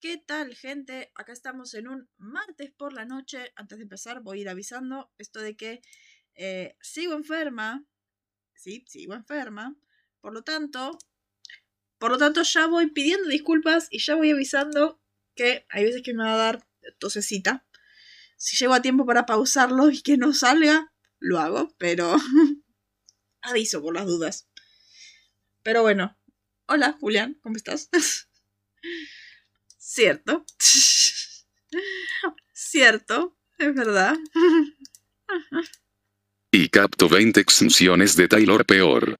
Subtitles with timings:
[0.00, 1.12] ¿Qué tal, gente?
[1.14, 3.52] Acá estamos en un martes por la noche.
[3.54, 5.82] Antes de empezar, voy a ir avisando esto de que
[6.34, 7.84] eh, sigo enferma.
[8.54, 9.76] Sí, sigo enferma.
[10.22, 10.96] Por lo tanto,
[11.98, 15.02] por lo tanto, ya voy pidiendo disculpas y ya voy avisando
[15.34, 16.66] que hay veces que me va a dar
[16.98, 17.66] tosecita.
[18.38, 22.16] Si llego a tiempo para pausarlo y que no salga, lo hago, pero
[23.42, 24.48] aviso por las dudas.
[25.62, 26.18] Pero bueno,
[26.64, 27.90] hola Julián, ¿cómo estás?
[29.92, 30.46] Cierto.
[32.52, 34.16] Cierto, es verdad.
[36.52, 39.18] Y capto 20 extensiones de Taylor peor.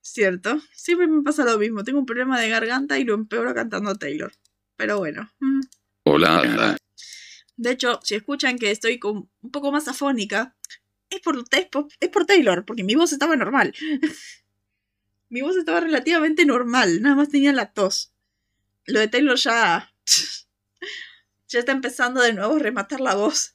[0.00, 0.62] Cierto.
[0.72, 1.82] Siempre me pasa lo mismo.
[1.82, 4.32] Tengo un problema de garganta y lo empeoro cantando Taylor.
[4.76, 5.32] Pero bueno.
[6.04, 6.76] Hola.
[7.56, 10.54] De hecho, si escuchan que estoy con un poco más afónica,
[11.10, 13.74] es por, es por, es por Taylor, porque mi voz estaba normal.
[15.28, 18.12] mi voz estaba relativamente normal, nada más tenía la tos.
[18.86, 19.90] Lo de Taylor ya
[21.48, 23.54] ya está empezando de nuevo a rematar la voz.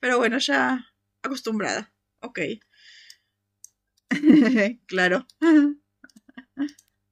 [0.00, 1.94] Pero bueno, ya acostumbrada.
[2.20, 2.40] Ok.
[4.86, 5.26] claro.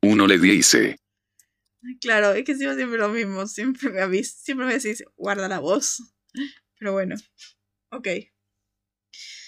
[0.03, 1.01] Uno le dice.
[2.01, 3.47] Claro, es que siempre lo mismo.
[3.47, 6.03] Siempre me avis siempre me decís, guarda la voz.
[6.79, 7.17] Pero bueno.
[7.91, 8.09] Ok.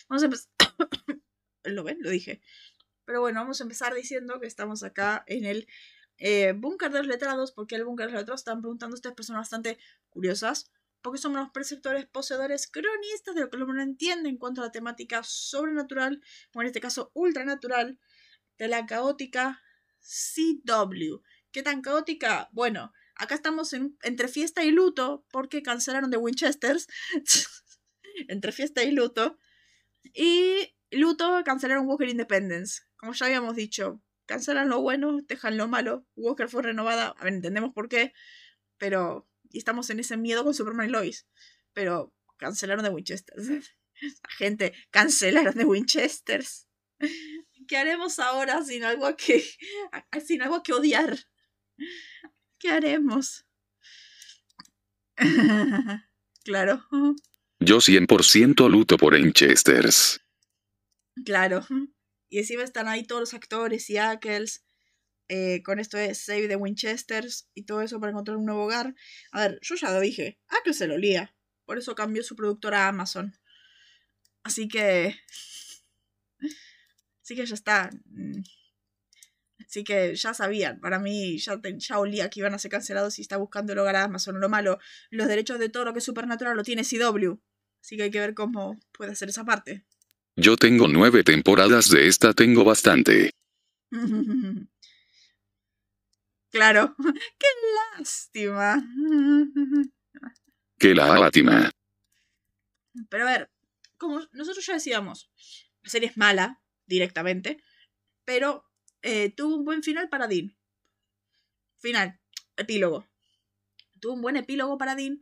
[0.08, 0.48] Vamos a empezar.
[1.64, 1.98] ¿Lo ven?
[2.00, 2.40] Lo dije.
[3.04, 5.66] Pero bueno, vamos a empezar diciendo que estamos acá en el
[6.18, 9.40] eh, búnker de los letrados, porque el búnker de los letrados están preguntando ustedes personas
[9.40, 9.78] bastante
[10.10, 14.36] curiosas, porque somos los preceptores poseedores cronistas de lo que el hombre no entiende en
[14.36, 16.20] cuanto a la temática sobrenatural,
[16.54, 17.98] o en este caso ultranatural,
[18.58, 19.62] de la caótica
[20.00, 21.22] CW.
[21.52, 22.48] ¿Qué tan caótica?
[22.52, 26.88] Bueno, acá estamos entre fiesta y luto, porque cancelaron de Winchesters.
[28.28, 29.38] entre fiesta y luto.
[30.14, 36.06] Y luto cancelaron Walker Independence, como ya habíamos dicho cancelan lo bueno, dejan lo malo.
[36.14, 38.12] Walker fue renovada, a ver, entendemos por qué,
[38.76, 41.26] pero y estamos en ese miedo con Superman y Lois.
[41.72, 43.48] Pero cancelaron de Winchesters.
[44.00, 46.68] La gente, cancelaron de Winchesters.
[47.66, 49.44] ¿Qué haremos ahora sin algo que
[50.24, 51.18] sin algo que odiar?
[52.58, 53.46] ¿Qué haremos?
[56.44, 56.86] claro.
[57.60, 60.20] Yo 100% luto por Winchesters.
[61.24, 61.66] Claro.
[62.28, 64.64] Y encima están ahí todos los actores y Ackles.
[65.30, 68.94] Eh, con esto de Save the Winchesters y todo eso para encontrar un nuevo hogar.
[69.30, 70.38] A ver, yo ya lo dije.
[70.48, 71.34] Ackles se lo lía.
[71.66, 73.34] Por eso cambió su productora a Amazon.
[74.42, 75.14] Así que.
[77.22, 77.90] Así que ya está.
[78.06, 78.42] Mm.
[79.68, 83.22] Así que ya sabían, para mí ya, ya olía que iban a ser cancelados y
[83.22, 84.40] está buscando el hogar a Amazon.
[84.40, 84.78] Lo malo,
[85.10, 87.38] los derechos de todo lo que es supernatural lo tiene CW.
[87.82, 89.84] Así que hay que ver cómo puede hacer esa parte.
[90.40, 93.32] Yo tengo nueve temporadas de esta, tengo bastante.
[96.50, 96.96] Claro.
[97.38, 97.46] ¡Qué
[97.98, 98.82] lástima!
[100.78, 101.70] ¡Qué lástima!
[103.10, 103.50] Pero a ver,
[103.98, 105.30] como nosotros ya decíamos,
[105.82, 107.62] la serie es mala, directamente,
[108.24, 108.64] pero
[109.02, 110.56] eh, tuvo un buen final para Dean.
[111.80, 112.18] Final,
[112.56, 113.06] epílogo.
[114.00, 115.20] Tuvo un buen epílogo para Dean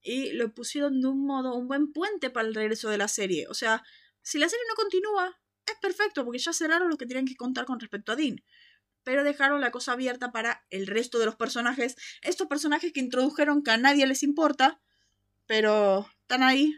[0.00, 3.46] y lo pusieron de un modo, un buen puente para el regreso de la serie.
[3.48, 3.84] O sea,
[4.22, 7.64] si la serie no continúa, es perfecto, porque ya cerraron lo que tenían que contar
[7.64, 8.42] con respecto a Dean.
[9.04, 11.96] Pero dejaron la cosa abierta para el resto de los personajes.
[12.22, 14.80] Estos personajes que introdujeron que a nadie les importa,
[15.46, 16.74] pero están ahí.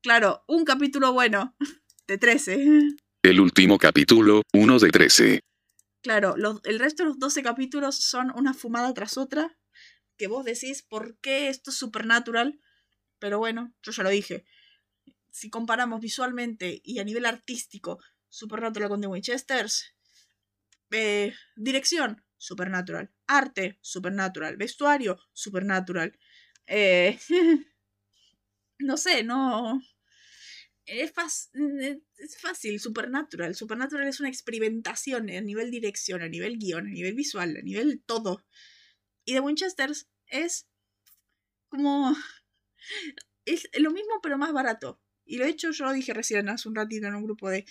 [0.00, 1.54] Claro, un capítulo bueno,
[2.06, 2.96] de 13.
[3.22, 5.40] El último capítulo, uno de 13.
[6.00, 9.58] Claro, el resto de los 12 capítulos son una fumada tras otra,
[10.16, 12.60] que vos decís, ¿por qué esto es supernatural?
[13.18, 14.46] Pero bueno, yo ya lo dije
[15.30, 19.94] si comparamos visualmente y a nivel artístico Supernatural con The Winchesters,
[20.90, 23.10] eh, dirección, Supernatural.
[23.26, 24.56] Arte, Supernatural.
[24.56, 26.18] Vestuario, Supernatural.
[26.66, 27.18] Eh,
[28.78, 29.82] no sé, no...
[30.86, 31.12] Es,
[32.16, 33.54] es fácil, Supernatural.
[33.54, 38.02] Supernatural es una experimentación a nivel dirección, a nivel guion, a nivel visual, a nivel
[38.06, 38.44] todo.
[39.24, 40.68] Y The Winchesters es
[41.68, 42.16] como...
[43.44, 45.00] Es lo mismo pero más barato.
[45.28, 47.66] Y lo he hecho, yo lo dije recién hace un ratito en un grupo de...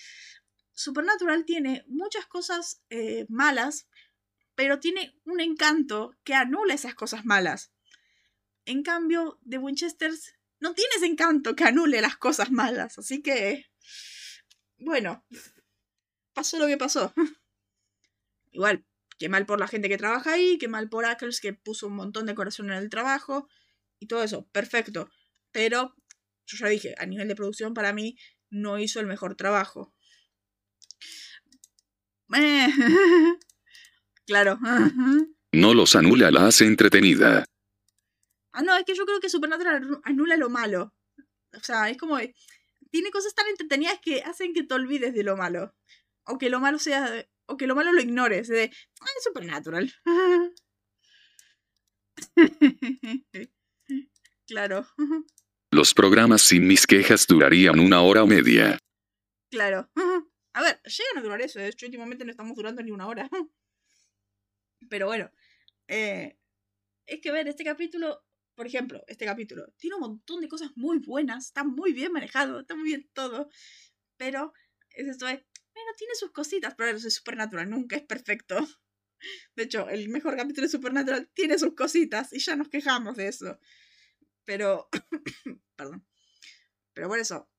[0.73, 3.87] Supernatural tiene muchas cosas eh, malas,
[4.53, 7.71] pero tiene un encanto que anula esas cosas malas.
[8.65, 12.99] En cambio, The Winchesters no tiene ese encanto que anule las cosas malas.
[12.99, 13.65] Así que...
[14.77, 15.25] Bueno,
[16.33, 17.11] pasó lo que pasó.
[18.51, 18.85] Igual,
[19.17, 21.95] qué mal por la gente que trabaja ahí, qué mal por Ackles que puso un
[21.95, 23.49] montón de corazón en el trabajo
[23.97, 25.09] y todo eso, perfecto.
[25.51, 25.95] Pero
[26.47, 28.17] yo ya dije, a nivel de producción para mí
[28.49, 29.93] no hizo el mejor trabajo.
[32.35, 32.67] Eh,
[34.25, 34.59] claro.
[35.51, 37.45] No los anula, la hace entretenida.
[38.53, 40.93] Ah, no, es que yo creo que Supernatural anu- anula lo malo.
[41.53, 42.17] O sea, es como.
[42.89, 45.75] Tiene cosas tan entretenidas que hacen que te olvides de lo malo.
[46.25, 47.25] O que lo malo sea.
[47.45, 48.47] O que lo malo lo ignores.
[48.47, 48.71] De.
[48.99, 49.93] Ah, es Supernatural.
[54.47, 54.87] claro.
[55.71, 58.79] Los programas sin mis quejas durarían una hora o media.
[59.51, 59.89] Claro.
[60.53, 61.59] A ver, llegan a durar eso.
[61.59, 63.29] De hecho, últimamente no estamos durando ni una hora.
[64.89, 65.29] Pero bueno.
[65.87, 66.37] eh,
[67.05, 68.25] es que ver, este capítulo,
[68.55, 71.45] por ejemplo, este capítulo, tiene un montón de cosas muy buenas.
[71.47, 73.49] Está muy bien manejado, está muy bien todo.
[74.17, 74.53] Pero
[74.91, 75.45] es esto de.
[75.73, 78.57] Bueno, tiene sus cositas, pero es Supernatural, nunca es perfecto.
[79.55, 83.27] De hecho, el mejor capítulo de Supernatural tiene sus cositas y ya nos quejamos de
[83.27, 83.59] eso.
[84.47, 84.89] Pero.
[85.75, 86.07] perdón.
[86.93, 87.51] Pero por eso,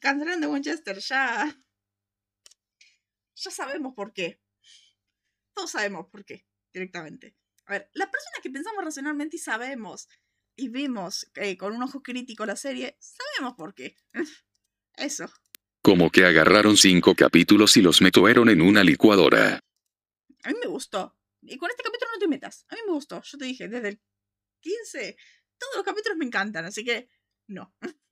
[0.00, 1.58] cancelaron de Winchester, ya.
[3.34, 4.40] Ya sabemos por qué.
[5.54, 7.36] Todos sabemos por qué, directamente.
[7.64, 10.08] A ver, las personas que pensamos racionalmente y sabemos
[10.54, 13.96] y vimos eh, con un ojo crítico la serie, sabemos por qué.
[14.96, 15.28] Eso.
[15.82, 19.58] Como que agarraron cinco capítulos y los metieron en una licuadora.
[20.44, 21.16] A mí me gustó.
[21.40, 22.66] Y con este capítulo no te metas.
[22.68, 23.22] A mí me gustó.
[23.22, 24.00] Yo te dije, desde el
[24.60, 25.16] 15,
[25.58, 27.08] todos los capítulos me encantan, así que
[27.46, 27.74] no.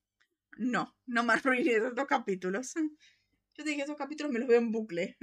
[0.59, 2.73] No, no me arruiné esos dos capítulos.
[2.77, 5.19] Yo te dije, esos capítulos me los veo en bucle.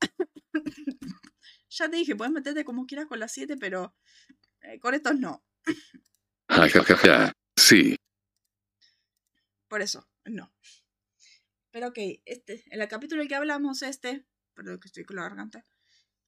[1.68, 3.94] ya te dije, puedes meterte como quieras con las 7, pero
[4.62, 5.44] eh, con estos no.
[6.48, 7.32] Ja ja ja ja.
[7.56, 7.96] Sí.
[9.68, 10.50] Por eso, no.
[11.70, 15.22] Pero ok, este, en el capítulo del que hablamos, este, perdón que estoy con la
[15.22, 15.64] garganta.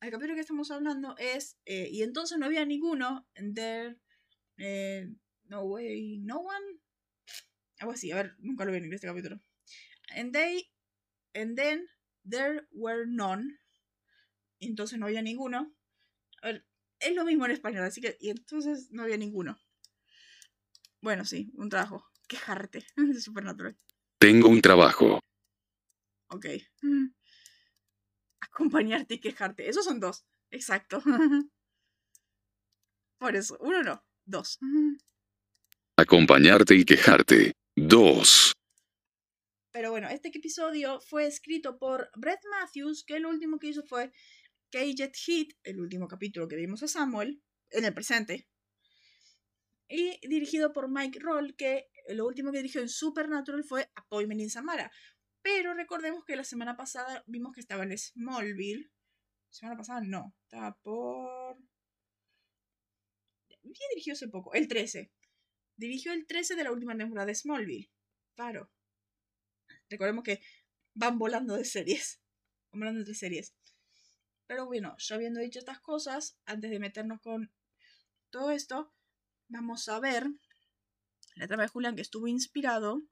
[0.01, 3.99] El capítulo que estamos hablando es, eh, y entonces no había ninguno, there,
[4.59, 5.09] eh,
[5.45, 6.81] no way, no one,
[7.79, 9.41] algo así, a ver, nunca lo vi en inglés este capítulo.
[10.17, 10.71] And they,
[11.35, 11.87] and then
[12.29, 13.59] there were none,
[14.61, 15.75] entonces no había ninguno.
[16.43, 16.67] A ver,
[17.01, 19.59] es lo mismo en español, así que, y entonces no había ninguno.
[21.03, 22.07] Bueno, sí, un trabajo.
[22.29, 23.77] Quejarte de Supernatural.
[24.19, 25.19] Tengo un trabajo.
[26.29, 26.47] Ok.
[28.41, 29.69] Acompañarte y quejarte.
[29.69, 30.25] Esos son dos.
[30.51, 31.03] Exacto.
[33.19, 33.59] Por eso.
[33.61, 34.05] Uno no.
[34.25, 34.59] Dos.
[35.97, 37.53] Acompañarte y quejarte.
[37.77, 38.53] 2.
[39.73, 44.13] Pero bueno, este episodio fue escrito por Brett Matthews, que lo último que hizo fue
[44.71, 48.49] Caged Heat, el último capítulo que vimos a Samuel, en el presente.
[49.89, 54.51] Y dirigido por Mike Roll, que lo último que dirigió en Supernatural fue Appointment in
[54.51, 54.91] Samara.
[55.43, 58.91] Pero recordemos que la semana pasada vimos que estaba en Smallville.
[59.49, 61.57] La semana pasada no, estaba por...
[63.63, 64.53] ¿Quién dirigió hace poco?
[64.55, 65.11] El 13.
[65.77, 67.91] Dirigió el 13 de la última temporada de Smallville.
[68.35, 68.71] Claro.
[69.89, 70.41] Recordemos que
[70.95, 72.21] van volando de series.
[72.73, 73.55] Van volando entre series.
[74.47, 77.53] Pero bueno, yo habiendo dicho estas cosas, antes de meternos con
[78.31, 78.93] todo esto,
[79.49, 80.27] vamos a ver
[81.37, 83.03] la trama de Julián que estuvo inspirado.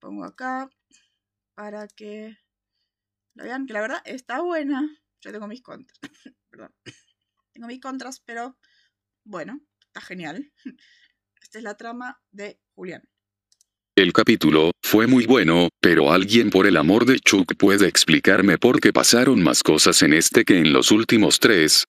[0.00, 0.68] Pongo acá
[1.54, 2.36] para que
[3.34, 4.98] la vean, que la verdad está buena.
[5.20, 5.98] Yo tengo mis contras.
[6.50, 6.74] Perdón.
[7.52, 8.56] Tengo mis contras, pero
[9.24, 10.52] bueno, está genial.
[11.42, 13.02] Esta es la trama de Julián.
[13.94, 18.80] El capítulo fue muy bueno, pero alguien por el amor de Chuck puede explicarme por
[18.80, 21.84] qué pasaron más cosas en este que en los últimos tres.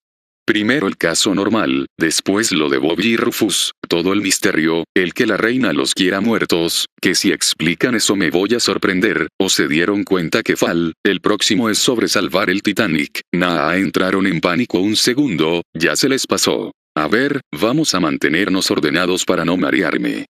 [0.46, 5.26] Primero el caso normal, después lo de Bobby y Rufus, todo el misterio, el que
[5.26, 9.70] la reina los quiera muertos, que si explican eso me voy a sorprender, o se
[9.70, 14.80] dieron cuenta que Fal, el próximo es sobre salvar el Titanic, nah entraron en pánico
[14.82, 16.74] un segundo, ya se les pasó.
[16.94, 20.26] A ver, vamos a mantenernos ordenados para no marearme.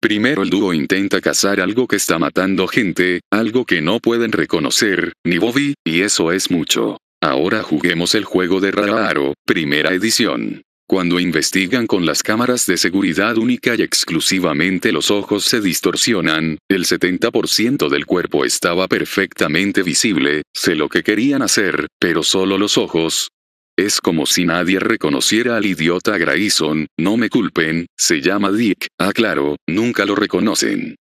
[0.00, 5.12] Primero el dúo intenta cazar algo que está matando gente, algo que no pueden reconocer,
[5.26, 6.96] ni Bobby, y eso es mucho.
[7.20, 10.62] Ahora juguemos el juego de Raro, primera edición.
[10.88, 16.84] Cuando investigan con las cámaras de seguridad única y exclusivamente los ojos se distorsionan, el
[16.84, 23.28] 70% del cuerpo estaba perfectamente visible, sé lo que querían hacer, pero solo los ojos,
[23.76, 29.12] es como si nadie reconociera al idiota Grayson, no me culpen, se llama Dick, ah
[29.12, 30.96] claro, nunca lo reconocen.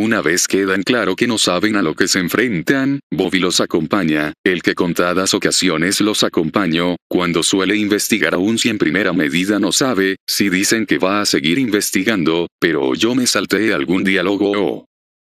[0.00, 4.32] Una vez quedan claro que no saben a lo que se enfrentan, Bobby los acompaña,
[4.44, 9.72] el que contadas ocasiones los acompaño, cuando suele investigar aún si en primera medida no
[9.72, 14.84] sabe, si dicen que va a seguir investigando, pero yo me salté algún diálogo o...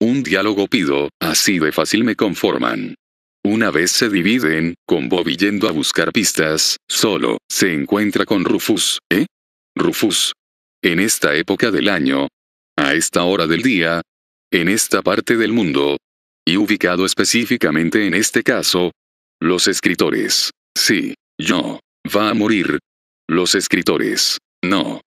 [0.00, 2.94] Un diálogo pido, así de fácil me conforman.
[3.44, 8.99] Una vez se dividen, con Bobby yendo a buscar pistas, solo, se encuentra con Rufus,
[9.11, 9.26] ¿eh?
[9.76, 10.33] Rufus.
[10.83, 12.28] En esta época del año.
[12.78, 14.00] A esta hora del día.
[14.54, 15.96] En esta parte del mundo.
[16.46, 18.92] Y ubicado específicamente en este caso.
[19.40, 20.52] Los escritores.
[20.78, 21.80] Sí, yo.
[22.14, 22.78] Va a morir.
[23.26, 24.38] Los escritores.
[24.64, 25.00] No.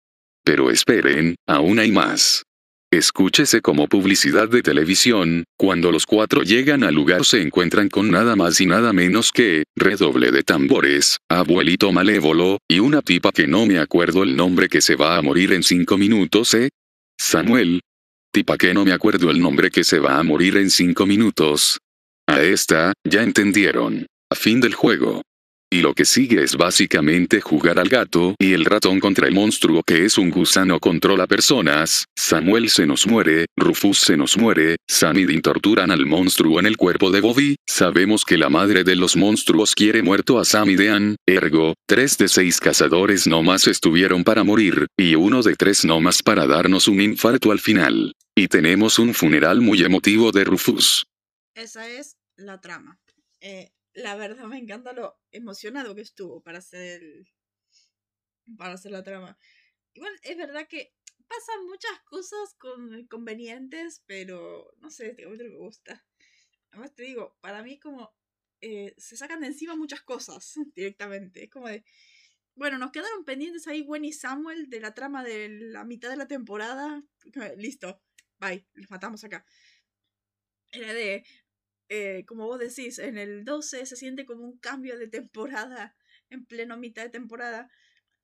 [0.43, 2.43] Pero esperen, aún hay más.
[2.91, 8.35] Escúchese como publicidad de televisión, cuando los cuatro llegan al lugar se encuentran con nada
[8.35, 13.65] más y nada menos que, redoble de tambores, abuelito malévolo, y una tipa que no
[13.65, 16.69] me acuerdo el nombre que se va a morir en cinco minutos, ¿eh?
[17.17, 17.79] Samuel.
[18.38, 21.79] Tipa que no me acuerdo el nombre que se va a morir en cinco minutos.
[22.27, 24.06] A esta, ya entendieron.
[24.29, 25.24] A fin del juego.
[25.72, 29.82] Y lo que sigue es básicamente jugar al gato y el ratón contra el monstruo
[29.82, 35.17] que es un gusano controla personas, Samuel se nos muere, Rufus se nos muere, Sam
[35.17, 38.96] y Dean torturan al monstruo en el cuerpo de Bobby, sabemos que la madre de
[38.96, 43.67] los monstruos quiere muerto a Sam y Dean, ergo, tres de seis cazadores no más
[43.67, 48.13] estuvieron para morir, y uno de tres no más para darnos un infarto al final.
[48.39, 51.08] Y tenemos un funeral muy emotivo de Rufus.
[51.56, 53.01] Esa es la trama.
[53.41, 57.34] Eh, la verdad me encanta lo emocionado que estuvo para hacer el,
[58.56, 59.39] para hacer la trama.
[59.96, 60.94] Igual es verdad que
[61.27, 66.06] pasan muchas cosas con, convenientes, pero no sé, este capítulo me gusta.
[66.70, 68.15] Además te digo, para mí como
[68.62, 71.46] eh, se sacan de encima muchas cosas directamente.
[71.46, 71.84] Es como de,
[72.53, 76.17] bueno, nos quedaron pendientes ahí Gwen y Samuel de la trama de la mitad de
[76.17, 77.03] la temporada.
[77.58, 78.00] Listo,
[78.39, 79.46] bye, los matamos acá.
[80.72, 81.24] Era de,
[81.89, 85.96] eh, como vos decís, en el 12 se siente como un cambio de temporada,
[86.29, 87.70] en pleno mitad de temporada.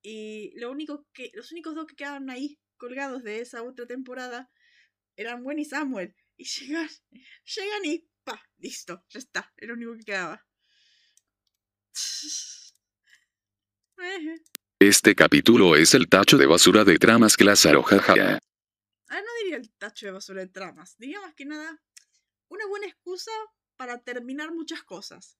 [0.01, 4.51] Y lo único que, los únicos dos que quedaron ahí colgados de esa otra temporada
[5.15, 6.15] eran Gwen y Samuel.
[6.36, 6.89] Y llegan,
[7.46, 10.46] llegan y pa, listo, ya está, era lo único que quedaba.
[14.79, 18.39] Este capítulo es el tacho de basura de tramas jaja.
[19.13, 21.79] Ah, no diría el tacho de basura de tramas, diría más que nada
[22.48, 23.32] una buena excusa
[23.75, 25.38] para terminar muchas cosas.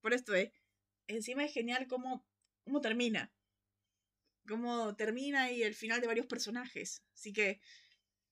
[0.00, 0.52] Por esto, eh,
[1.06, 2.26] encima es genial cómo,
[2.64, 3.32] cómo termina.
[4.48, 7.04] Cómo termina y el final de varios personajes.
[7.14, 7.60] Así que,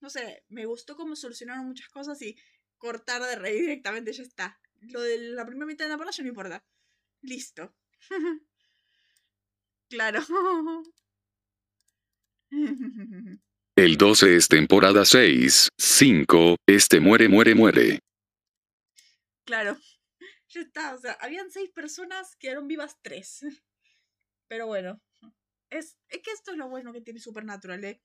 [0.01, 2.37] no sé, me gustó cómo solucionaron muchas cosas y
[2.79, 4.61] cortar de reír directamente ya está.
[4.81, 6.65] Lo de la primera mitad de la ya no importa.
[7.23, 7.77] Listo.
[9.89, 10.21] claro.
[13.79, 18.01] El 12 es temporada 6, 5, este muere, muere, muere.
[19.47, 19.79] Claro,
[20.49, 23.39] ya está, o sea, habían seis personas, quedaron vivas tres.
[24.49, 25.01] Pero bueno,
[25.71, 28.03] es, es que esto es lo bueno que tiene Supernatural, ¿eh?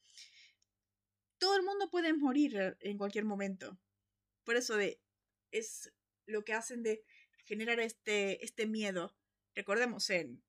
[1.40, 3.80] Todo el mundo puede morir en cualquier momento.
[4.44, 5.02] Por eso de,
[5.50, 5.92] es
[6.28, 7.04] lo que hacen de
[7.46, 9.18] generar este, este miedo.
[9.56, 10.44] Recordemos en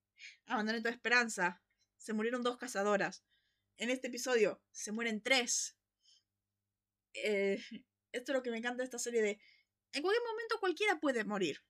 [0.45, 1.62] Abandoné toda esperanza,
[1.97, 3.25] se murieron dos cazadoras
[3.78, 5.76] en este episodio se mueren tres.
[7.14, 7.59] Eh,
[8.12, 9.40] esto es lo que me encanta de esta serie de...
[9.93, 11.62] En cualquier momento cualquiera puede morir.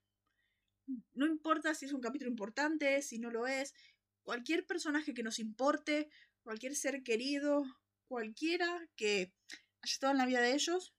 [1.13, 3.73] No importa si es un capítulo importante, si no lo es.
[4.23, 6.09] Cualquier personaje que nos importe,
[6.43, 7.63] cualquier ser querido,
[8.07, 9.33] cualquiera que
[9.81, 10.93] haya estado en la vida de ellos,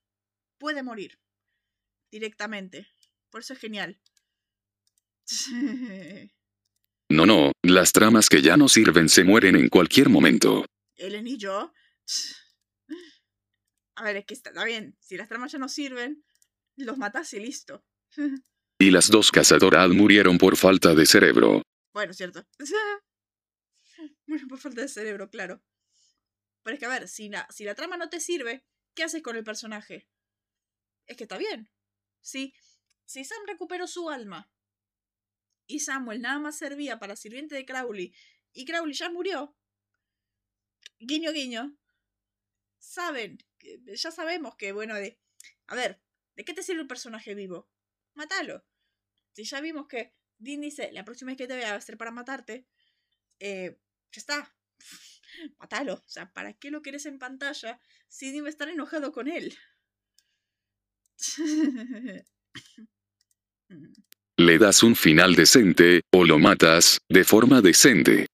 [0.57, 1.19] puede morir.
[2.11, 2.87] Directamente.
[3.29, 3.99] Por eso es genial.
[7.09, 10.65] No, no, las tramas que ya no sirven se mueren en cualquier momento.
[10.97, 11.73] Ellen y yo.
[13.95, 14.95] A ver, es que está, bien.
[14.99, 16.23] Si las tramas ya no sirven,
[16.75, 17.83] los matas y listo.
[18.79, 21.63] Y las dos cazadoras murieron por falta de cerebro.
[21.93, 22.45] Bueno, cierto.
[24.27, 25.63] Murieron por falta de cerebro, claro.
[26.61, 28.63] Pero es que, a ver, si la, si la trama no te sirve,
[28.93, 30.07] ¿qué haces con el personaje?
[31.07, 31.71] Es que está bien.
[32.21, 32.53] Si,
[33.05, 34.47] si Sam recuperó su alma
[35.65, 38.13] y Samuel nada más servía para sirviente de Crowley
[38.53, 39.56] y Crowley ya murió,
[40.99, 41.77] guiño, guiño,
[42.79, 43.37] saben,
[43.85, 45.19] ya sabemos que, bueno, de,
[45.67, 46.01] a ver,
[46.35, 47.69] ¿de qué te sirve un personaje vivo?
[48.13, 48.65] Mátalo.
[49.33, 51.97] Si ya vimos que Dean dice, la próxima vez que te vea va a ser
[51.97, 52.67] para matarte,
[53.39, 53.79] eh,
[54.11, 54.55] ya está.
[55.59, 55.93] Mátalo.
[55.93, 59.27] O sea, ¿para qué lo quieres en pantalla si Dean va a estar enojado con
[59.27, 59.57] él?
[64.39, 68.27] Le das un final decente, o lo matas, de forma decente.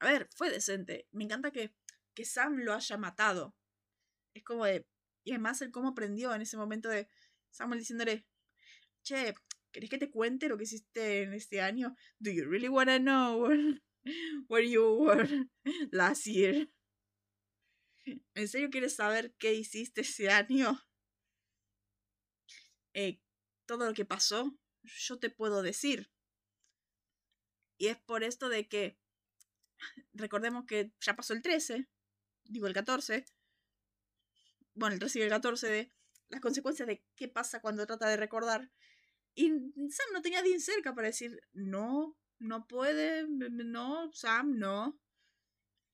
[0.00, 1.08] A ver, fue decente.
[1.12, 1.74] Me encanta que
[2.14, 3.54] que Sam lo haya matado.
[4.34, 4.86] Es como de.
[5.24, 7.08] Y además el cómo aprendió en ese momento de
[7.50, 8.26] Samuel diciéndole,
[9.02, 9.34] che,
[9.72, 11.94] ¿querés que te cuente lo que hiciste en este año?
[12.18, 13.46] Do you really wanna know
[14.48, 15.48] where you were
[15.92, 16.68] last year?
[18.34, 20.80] ¿En serio quieres saber qué hiciste ese año?
[22.94, 23.20] Eh,
[23.66, 26.10] todo lo que pasó, yo te puedo decir.
[27.78, 28.98] Y es por esto de que
[30.12, 31.88] recordemos que ya pasó el 13,
[32.50, 33.24] digo el 14,
[34.74, 35.92] bueno, el 13 y el 14 de
[36.28, 38.70] las consecuencias de qué pasa cuando trata de recordar.
[39.34, 45.00] Y Sam no tenía a Dean cerca para decir, no, no puede, no, Sam, no.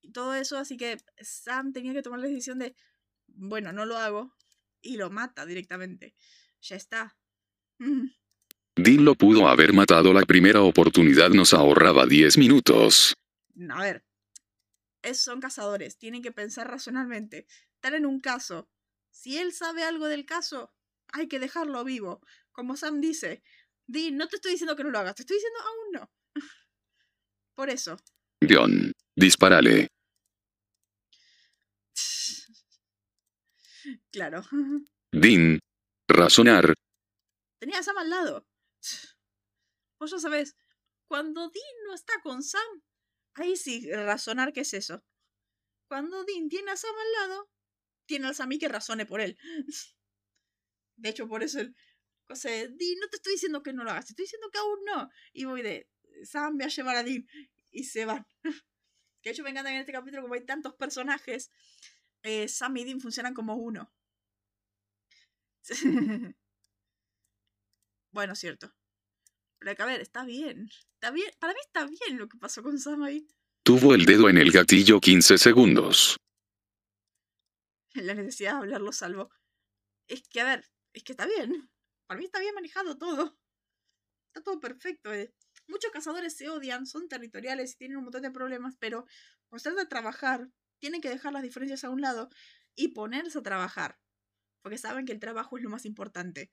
[0.00, 2.74] Y todo eso, así que Sam tenía que tomar la decisión de,
[3.26, 4.34] bueno, no lo hago,
[4.80, 6.14] y lo mata directamente.
[6.62, 7.16] Ya está.
[8.76, 13.14] Dean lo pudo haber matado la primera oportunidad, nos ahorraba 10 minutos.
[13.70, 14.04] A ver,
[15.06, 17.46] es, son cazadores, tienen que pensar racionalmente.
[17.74, 18.68] Están en un caso.
[19.10, 20.74] Si él sabe algo del caso,
[21.12, 22.20] hay que dejarlo vivo.
[22.52, 23.42] Como Sam dice,
[23.86, 26.10] Dean, no te estoy diciendo que no lo hagas, te estoy diciendo aún no.
[27.54, 27.96] Por eso.
[28.48, 29.88] John, disparale.
[34.10, 34.42] Claro.
[35.12, 35.60] Dean,
[36.08, 36.74] razonar.
[37.60, 38.46] Tenía a Sam al lado.
[40.00, 40.56] Vos ya sabés,
[41.08, 42.82] cuando Dean no está con Sam,
[43.36, 45.04] ahí sí, razonar qué es eso.
[45.88, 47.50] Cuando Dean tiene a Sam al lado,
[48.06, 49.38] tiene al Sammy que razone por él.
[50.96, 51.76] De hecho, por eso el.
[52.28, 54.58] O sea, Dean, no te estoy diciendo que no lo hagas, te estoy diciendo que
[54.58, 55.08] aún no.
[55.32, 55.88] Y voy de.
[56.24, 57.26] Sam, voy a llevar a Dean.
[57.70, 58.26] Y se van.
[59.22, 61.50] Que de hecho me encanta en este capítulo, como hay tantos personajes,
[62.22, 63.92] eh, Sam y Dean funcionan como uno.
[68.12, 68.72] bueno, cierto.
[69.58, 70.68] Pero que ver, está bien.
[70.94, 71.30] Está bien.
[71.38, 73.26] Para mí está bien lo que pasó con Sam ahí.
[73.62, 76.16] Tuvo el dedo en el gatillo 15 segundos.
[77.94, 79.30] La necesidad de hablarlo salvo.
[80.08, 81.70] Es que, a ver, es que está bien.
[82.06, 83.36] Para mí está bien manejado todo.
[84.28, 85.12] Está todo perfecto.
[85.12, 85.32] Eh.
[85.66, 89.04] Muchos cazadores se odian, son territoriales y tienen un montón de problemas, pero
[89.48, 90.48] cuando se trata de trabajar,
[90.78, 92.28] tienen que dejar las diferencias a un lado
[92.76, 93.98] y ponerse a trabajar.
[94.62, 96.50] Porque saben que el trabajo es lo más importante.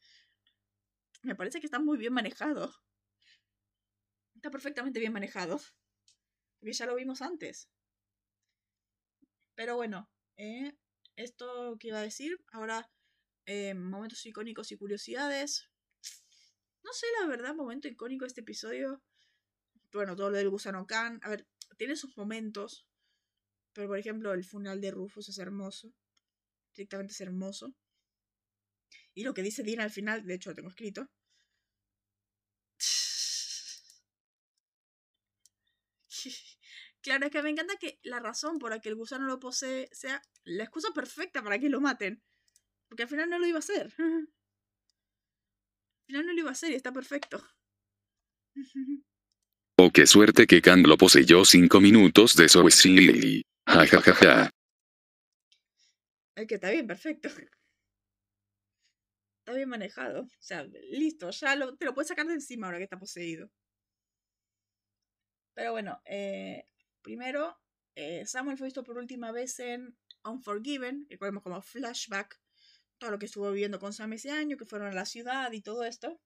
[1.21, 2.73] Me parece que está muy bien manejado.
[4.43, 5.57] Está perfectamente bien manejado.
[6.59, 7.69] Porque ya lo vimos antes.
[9.55, 10.75] Pero bueno, eh,
[11.15, 12.37] esto que iba a decir.
[12.51, 12.91] Ahora,
[13.45, 15.69] eh, momentos icónicos y curiosidades.
[16.83, 19.01] No sé, la verdad, momento icónico de este episodio.
[19.93, 21.21] Bueno, todo lo del gusano Khan.
[21.23, 21.47] A ver,
[21.77, 22.85] tiene sus momentos.
[23.71, 25.93] Pero por ejemplo, el funeral de Rufus es hermoso.
[26.75, 27.73] Directamente es hermoso.
[29.13, 31.09] Y lo que dice Dean al final, de hecho lo tengo escrito.
[37.01, 39.89] Claro, es que me encanta que la razón por la que el gusano lo posee
[39.91, 42.23] sea la excusa perfecta para que lo maten.
[42.87, 43.93] Porque al final no lo iba a hacer.
[46.03, 47.43] Al final no lo iba a hacer y está perfecto.
[49.75, 53.43] Oh, qué suerte que Khan lo poseyó cinco minutos de eso sí.
[53.65, 54.49] Ja, ja, ja, ja.
[56.35, 57.27] Es que está bien, perfecto.
[59.39, 60.21] Está bien manejado.
[60.21, 63.49] O sea, listo, ya lo, te lo puedes sacar de encima ahora que está poseído.
[65.53, 66.67] Pero bueno, eh,
[67.01, 67.59] primero,
[67.95, 72.39] eh, Samuel fue visto por última vez en Unforgiven, que vemos como flashback,
[72.97, 75.61] todo lo que estuvo viviendo con Sam ese año, que fueron a la ciudad y
[75.61, 76.19] todo esto.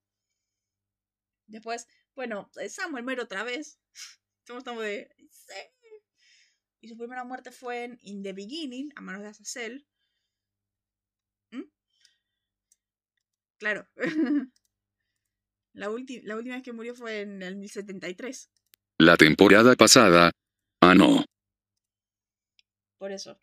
[1.46, 3.78] Después, bueno, eh, Samuel muere otra vez.
[4.46, 5.10] Estamos de...
[6.80, 9.86] Y su primera muerte fue en In the Beginning, a manos de Azazel.
[11.50, 11.64] ¿Mm?
[13.58, 13.88] Claro.
[15.72, 18.48] la, la última vez que murió fue en el 1073.
[19.00, 20.32] La temporada pasada.
[20.80, 21.24] Ah, no.
[22.98, 23.38] Por eso.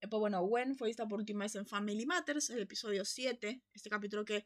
[0.00, 3.90] Pues bueno, Gwen fue vista por última vez en Family Matters, el episodio 7, este
[3.90, 4.44] capítulo que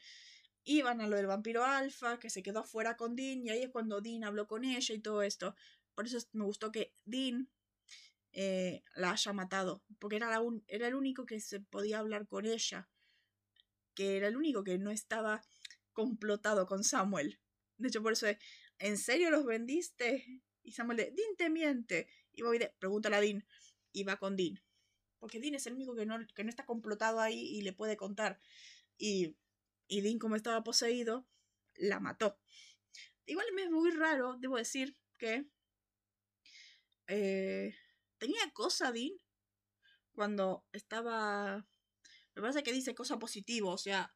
[0.64, 3.70] iban a lo del vampiro alfa, que se quedó afuera con Dean, y ahí es
[3.70, 5.54] cuando Dean habló con ella y todo esto.
[5.94, 7.48] Por eso me gustó que Dean
[8.32, 12.90] eh, la haya matado, porque era, era el único que se podía hablar con ella,
[13.94, 15.40] que era el único que no estaba
[15.94, 17.40] complotado con Samuel.
[17.78, 18.26] De hecho, por eso,
[18.84, 20.42] ¿en serio los vendiste?
[20.62, 22.06] Y Samuel de, Dean te miente.
[22.32, 23.46] Y voy de, pregúntale a Dean.
[23.92, 24.62] Y va con Dean.
[25.18, 27.96] Porque Dean es el único que no, que no está complotado ahí y le puede
[27.96, 28.40] contar.
[28.98, 29.36] Y,
[29.88, 31.26] y Dean, como estaba poseído,
[31.76, 32.38] la mató.
[33.24, 35.46] Igual es muy raro, debo decir, que
[37.06, 37.74] eh,
[38.18, 39.12] tenía cosa Dean
[40.12, 41.66] cuando estaba...
[42.34, 44.14] Me parece que dice cosa positiva, o sea,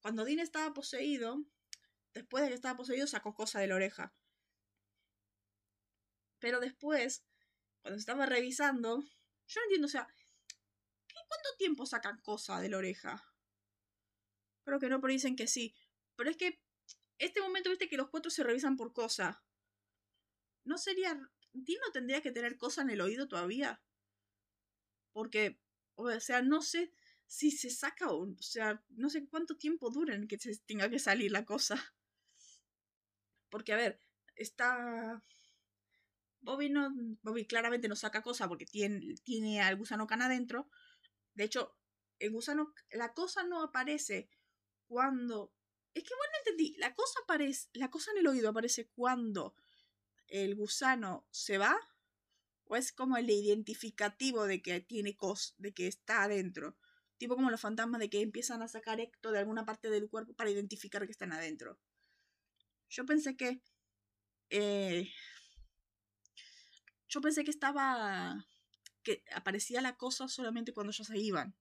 [0.00, 1.42] cuando Dean estaba poseído,
[2.14, 4.14] después de que estaba poseído sacó cosa de la oreja.
[6.38, 7.24] Pero después,
[7.82, 9.00] cuando estaba revisando,
[9.46, 10.06] yo no entiendo, o sea,
[11.12, 13.22] ¿cuánto tiempo sacan cosa de la oreja?
[14.64, 15.74] Creo que no, pero dicen que sí.
[16.16, 16.60] Pero es que
[17.18, 19.44] este momento, viste que los cuatro se revisan por cosa.
[20.64, 21.20] ¿No sería
[21.54, 23.80] no tendría que tener cosa en el oído todavía.
[25.12, 25.60] Porque,
[25.94, 26.92] o sea, no sé
[27.26, 30.90] si se saca o, o sea, no sé cuánto tiempo dura en que se tenga
[30.90, 31.94] que salir la cosa.
[33.54, 34.00] Porque, a ver,
[34.34, 35.22] está...
[36.40, 36.92] Bobby no...
[37.22, 40.68] Bobby claramente no saca cosa porque tiene, tiene al gusano can adentro.
[41.34, 41.78] De hecho,
[42.18, 42.74] el gusano...
[42.90, 44.28] La cosa no aparece
[44.88, 45.54] cuando...
[45.94, 46.74] Es que bueno, entendí.
[46.78, 47.68] La cosa aparece...
[47.74, 49.54] La cosa en el oído aparece cuando
[50.26, 51.78] el gusano se va
[52.64, 56.76] o es como el identificativo de que tiene cos, de que está adentro.
[57.18, 60.34] Tipo como los fantasmas de que empiezan a sacar ecto de alguna parte del cuerpo
[60.34, 61.78] para identificar que están adentro.
[62.94, 63.60] Yo pensé que.
[64.50, 65.10] Eh,
[67.08, 68.46] yo pensé que estaba.
[69.02, 71.56] que aparecía la cosa solamente cuando ellos se iban.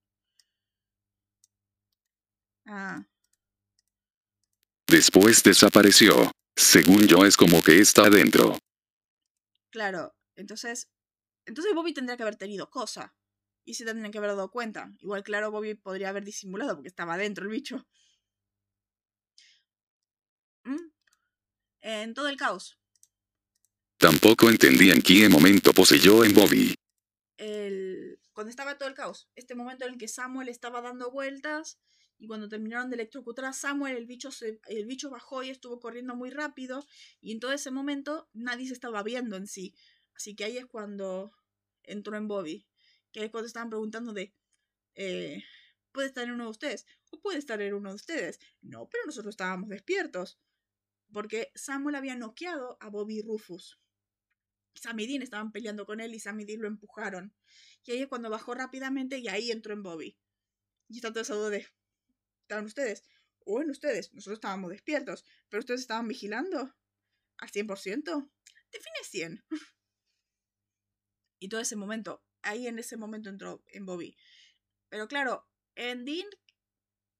[2.67, 3.03] Ah.
[4.87, 6.31] Después desapareció.
[6.55, 8.59] Según yo es como que está adentro.
[9.71, 10.91] Claro, entonces.
[11.47, 13.15] Entonces Bobby tendría que haber tenido cosa.
[13.65, 14.93] Y se tendrían que haber dado cuenta.
[14.99, 17.87] Igual, claro, Bobby podría haber disimulado porque estaba adentro el bicho.
[20.65, 20.93] ¿Mm?
[21.83, 22.79] En todo el caos.
[23.97, 26.73] Tampoco entendí en qué momento poseyó en Bobby.
[27.37, 28.19] El...
[28.31, 29.29] Cuando estaba todo el caos.
[29.35, 31.77] Este momento en el que Samuel estaba dando vueltas.
[32.17, 34.59] Y cuando terminaron de electrocutar a Samuel, el bicho, se...
[34.65, 36.83] el bicho bajó y estuvo corriendo muy rápido.
[37.21, 39.75] Y en todo ese momento nadie se estaba viendo en sí.
[40.15, 41.31] Así que ahí es cuando
[41.83, 42.65] entró en Bobby
[43.13, 44.33] que es cuando estaban preguntando de,
[44.95, 45.43] eh,
[45.93, 46.85] ¿puede estar en uno de ustedes?
[47.11, 48.39] ¿O puede estar en uno de ustedes?
[48.61, 50.39] No, pero nosotros estábamos despiertos.
[51.13, 53.79] Porque Samuel había noqueado a Bobby Rufus.
[54.75, 57.33] Sam y Dean estaban peleando con él y Sam y Dean lo empujaron.
[57.85, 60.17] Y ahí cuando bajó rápidamente y ahí entró en Bobby.
[60.89, 61.67] Y está todo duda de,
[62.41, 63.03] ¿estaban ustedes?
[63.45, 66.75] O en ustedes, nosotros estábamos despiertos, pero ustedes estaban vigilando
[67.37, 68.31] al 100%.
[68.71, 69.45] Define 100.
[71.39, 74.17] y todo ese momento, ahí en ese momento entró en Bobby.
[74.89, 76.27] Pero claro, en Dean,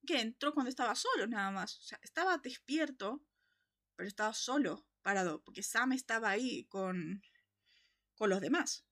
[0.06, 1.78] que entró cuando estaba solo nada más.
[1.78, 3.26] O sea, estaba despierto,
[3.96, 7.22] pero estaba solo, parado, porque Sam estaba ahí con,
[8.16, 8.86] con los demás.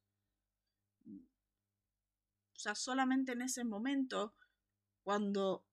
[1.06, 4.36] O sea, solamente en ese momento,
[5.02, 5.66] cuando,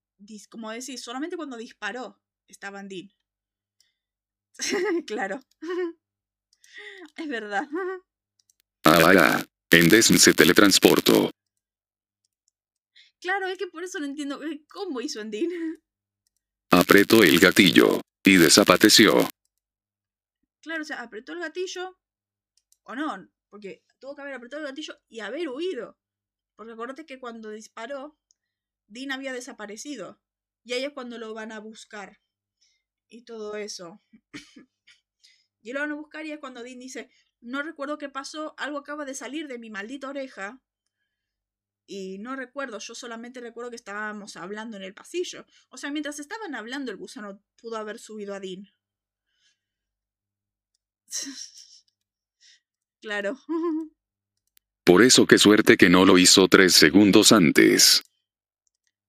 [0.49, 3.13] como decís, solamente cuando disparó, estaba Dean.
[5.07, 5.41] claro.
[7.17, 7.69] es verdad.
[8.85, 11.31] Ah, en se teletransportó.
[13.21, 15.51] Claro, es que por eso no entiendo eh, cómo hizo Andín.
[16.71, 19.27] Apretó el gatillo y desapareció.
[20.61, 21.99] Claro, o sea, apretó el gatillo
[22.83, 25.99] o no, porque tuvo que haber apretado el gatillo y haber huido.
[26.55, 28.19] Porque acuérdate que cuando disparó,
[28.87, 30.21] Dean había desaparecido.
[30.63, 32.21] Y ahí es cuando lo van a buscar.
[33.09, 34.03] Y todo eso.
[35.63, 37.11] y lo van a buscar y es cuando Dean dice,
[37.41, 40.61] no recuerdo qué pasó, algo acaba de salir de mi maldita oreja.
[41.89, 45.45] Y no recuerdo, yo solamente recuerdo que estábamos hablando en el pasillo.
[45.71, 48.71] O sea, mientras estaban hablando, el gusano pudo haber subido a Dean.
[53.01, 53.37] claro.
[54.85, 58.05] Por eso qué suerte que no lo hizo tres segundos antes.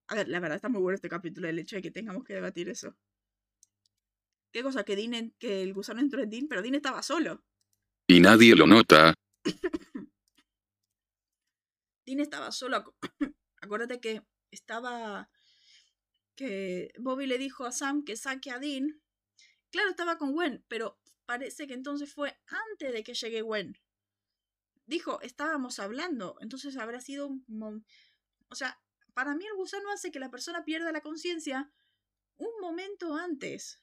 [0.08, 2.34] A ver, la verdad está muy bueno este capítulo, el hecho de que tengamos que
[2.34, 2.96] debatir eso.
[4.50, 4.82] ¿Qué cosa?
[4.82, 7.44] Que, Dean, que el gusano entró en Dean, pero Dean estaba solo
[8.10, 9.14] y nadie lo nota.
[12.10, 12.96] Dean estaba solo.
[13.60, 15.30] Acuérdate que estaba.
[16.34, 19.00] que Bobby le dijo a Sam que saque a Dean.
[19.70, 23.78] Claro, estaba con Gwen, pero parece que entonces fue antes de que llegue Gwen.
[24.86, 27.86] Dijo, estábamos hablando, entonces habrá sido un...
[28.48, 28.82] O sea,
[29.14, 31.70] para mí el gusano hace que la persona pierda la conciencia
[32.36, 33.80] un momento antes.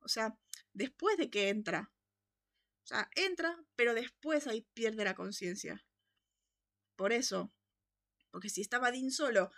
[0.00, 0.38] O sea,
[0.72, 1.92] después de que entra.
[2.84, 5.84] O sea, entra, pero después ahí pierde la conciencia.
[6.96, 7.52] Por eso.
[8.30, 9.50] Porque si estaba Dean solo,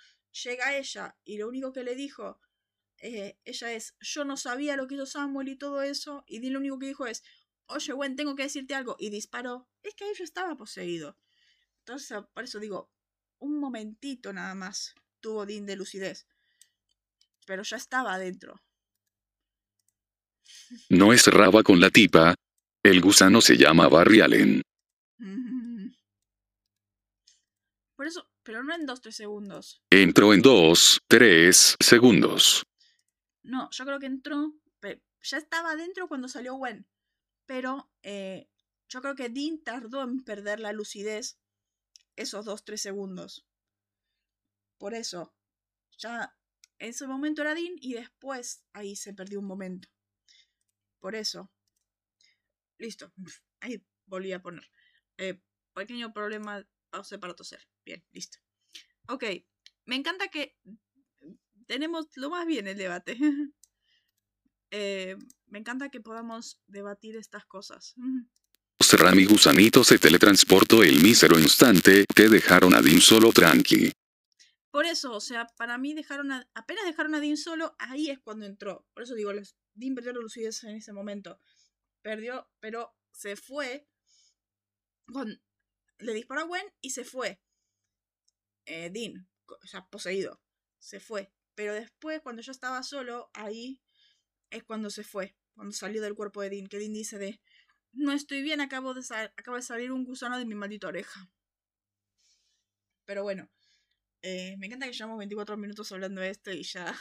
[0.44, 2.40] llega ella y lo único que le dijo,
[2.98, 6.54] eh, ella es, yo no sabía lo que hizo Samuel y todo eso, y Dean
[6.54, 7.22] lo único que dijo es,
[7.66, 11.16] oye, Gwen, tengo que decirte algo, y disparó, es que ella estaba poseído.
[11.78, 12.90] Entonces, por eso digo,
[13.38, 16.26] un momentito nada más tuvo Dean de lucidez.
[17.46, 18.62] Pero ya estaba adentro.
[20.88, 22.34] No es raba con la tipa,
[22.82, 24.62] el gusano se llama Barry Allen.
[27.96, 29.82] Por eso, pero no en 2-3 segundos.
[29.90, 32.64] Entró en 2-3 segundos.
[33.42, 34.54] No, yo creo que entró.
[35.22, 36.86] Ya estaba adentro cuando salió Gwen.
[37.46, 38.48] Pero eh,
[38.88, 41.38] yo creo que Dean tardó en perder la lucidez
[42.16, 43.46] esos 2-3 segundos.
[44.78, 45.34] Por eso,
[45.98, 46.34] ya
[46.78, 49.88] en ese momento era Dean y después ahí se perdió un momento.
[50.98, 51.50] Por eso.
[52.78, 53.12] Listo.
[53.60, 54.64] Ahí volví a poner.
[55.18, 55.42] Eh,
[55.74, 56.66] pequeño problema.
[56.88, 57.68] Pause para toser.
[58.12, 58.38] Listo.
[59.08, 59.24] Ok.
[59.86, 60.56] Me encanta que
[61.66, 63.16] tenemos lo más bien el debate.
[64.72, 65.16] Eh,
[65.48, 67.96] me encanta que podamos debatir estas cosas.
[68.92, 73.90] Rami Gusanito se teletransportó el mísero instante que dejaron a Dean solo tranqui.
[74.70, 78.20] Por eso, o sea, para mí dejaron a, apenas dejaron a Dean solo, ahí es
[78.20, 78.86] cuando entró.
[78.94, 79.32] Por eso digo,
[79.74, 81.40] Dean perdió la lucidez en ese momento
[82.02, 83.86] perdió, pero se fue.
[85.12, 85.42] Con,
[85.98, 87.40] le disparó a Gwen y se fue.
[88.70, 90.40] Eh, Dean, o sea, poseído.
[90.78, 91.32] Se fue.
[91.56, 93.82] Pero después, cuando yo estaba solo, ahí
[94.50, 95.36] es cuando se fue.
[95.54, 96.68] Cuando salió del cuerpo de Dean.
[96.68, 97.40] Que Dean dice de.
[97.92, 99.02] No estoy bien, acabo de,
[99.36, 101.28] acaba de salir un gusano de mi maldita oreja.
[103.04, 103.50] Pero bueno.
[104.22, 106.96] Eh, me encanta que llevamos 24 minutos hablando de esto y ya.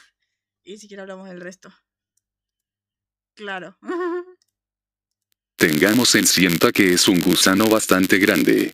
[0.63, 1.71] Y ni siquiera hablamos del resto.
[3.35, 3.77] Claro.
[5.55, 8.73] Tengamos en cuenta que es un gusano bastante grande.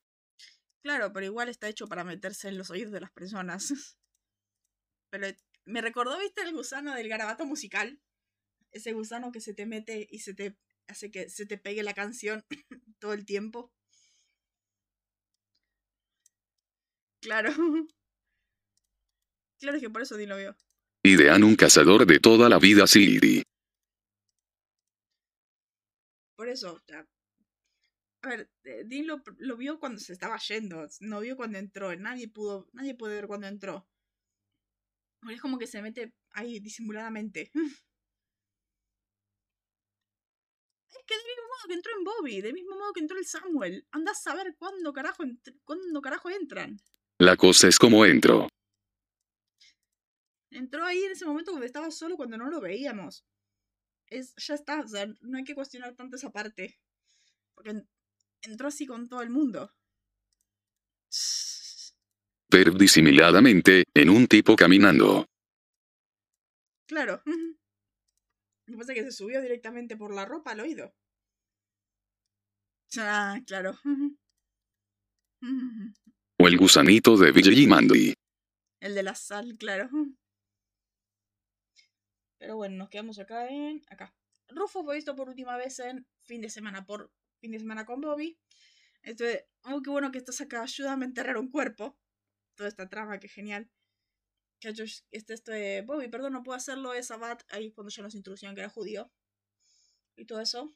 [0.86, 3.69] Claro, pero igual está hecho para meterse en los oídos de las personas.
[5.10, 5.28] Pero
[5.65, 8.00] me recordó, ¿viste el gusano del garabato musical?
[8.71, 10.56] Ese gusano que se te mete y se te
[10.88, 12.45] hace que se te pegue la canción
[13.00, 13.74] todo el tiempo.
[17.21, 17.50] Claro.
[19.60, 20.56] Claro que por eso Dean lo vio.
[21.04, 23.41] Idean un cazador de toda la vida Siri.
[26.36, 26.80] Por eso,
[28.25, 31.95] a ver, eh, Dean lo, lo, vio cuando se estaba yendo, no vio cuando entró,
[31.95, 33.88] nadie pudo, nadie puede ver cuando entró.
[35.29, 37.51] Es como que se mete ahí disimuladamente.
[40.97, 43.25] Es que del mismo modo que entró en Bobby, del mismo modo que entró el
[43.25, 43.85] Samuel.
[43.91, 45.23] Anda a saber cuándo carajo,
[45.65, 46.79] cuándo carajo entran.
[47.19, 48.47] La cosa es como entro.
[50.49, 53.25] Entró ahí en ese momento cuando estaba solo, cuando no lo veíamos.
[54.07, 56.79] Es, ya está, o sea, no hay que cuestionar tanto esa parte.
[57.55, 57.83] Porque
[58.45, 59.71] entró así con todo el mundo.
[62.49, 65.25] Pero disimuladamente, en un tipo caminando.
[66.88, 67.21] Claro.
[67.25, 70.93] Lo que pasa es que se subió directamente por la ropa al oído.
[72.97, 73.77] Ah, claro.
[76.39, 78.13] O el gusanito de y Mandy.
[78.79, 79.89] El de la sal, claro.
[82.38, 83.81] Pero bueno, nos quedamos acá en.
[83.89, 84.13] acá.
[84.49, 87.12] Rufo fue visto por última vez en fin de semana por
[87.45, 88.39] fin de semana con Bobby.
[89.03, 91.95] Entonces, oh, qué bueno que estás acá, ayúdame a enterrar un cuerpo.
[92.55, 93.69] Toda esta trama, que genial.
[94.60, 98.15] Que este, esto de Bobby, perdón, no puedo hacerlo, es Abad, ahí cuando ya nos
[98.15, 99.12] introducían que era judío.
[100.15, 100.75] Y todo eso.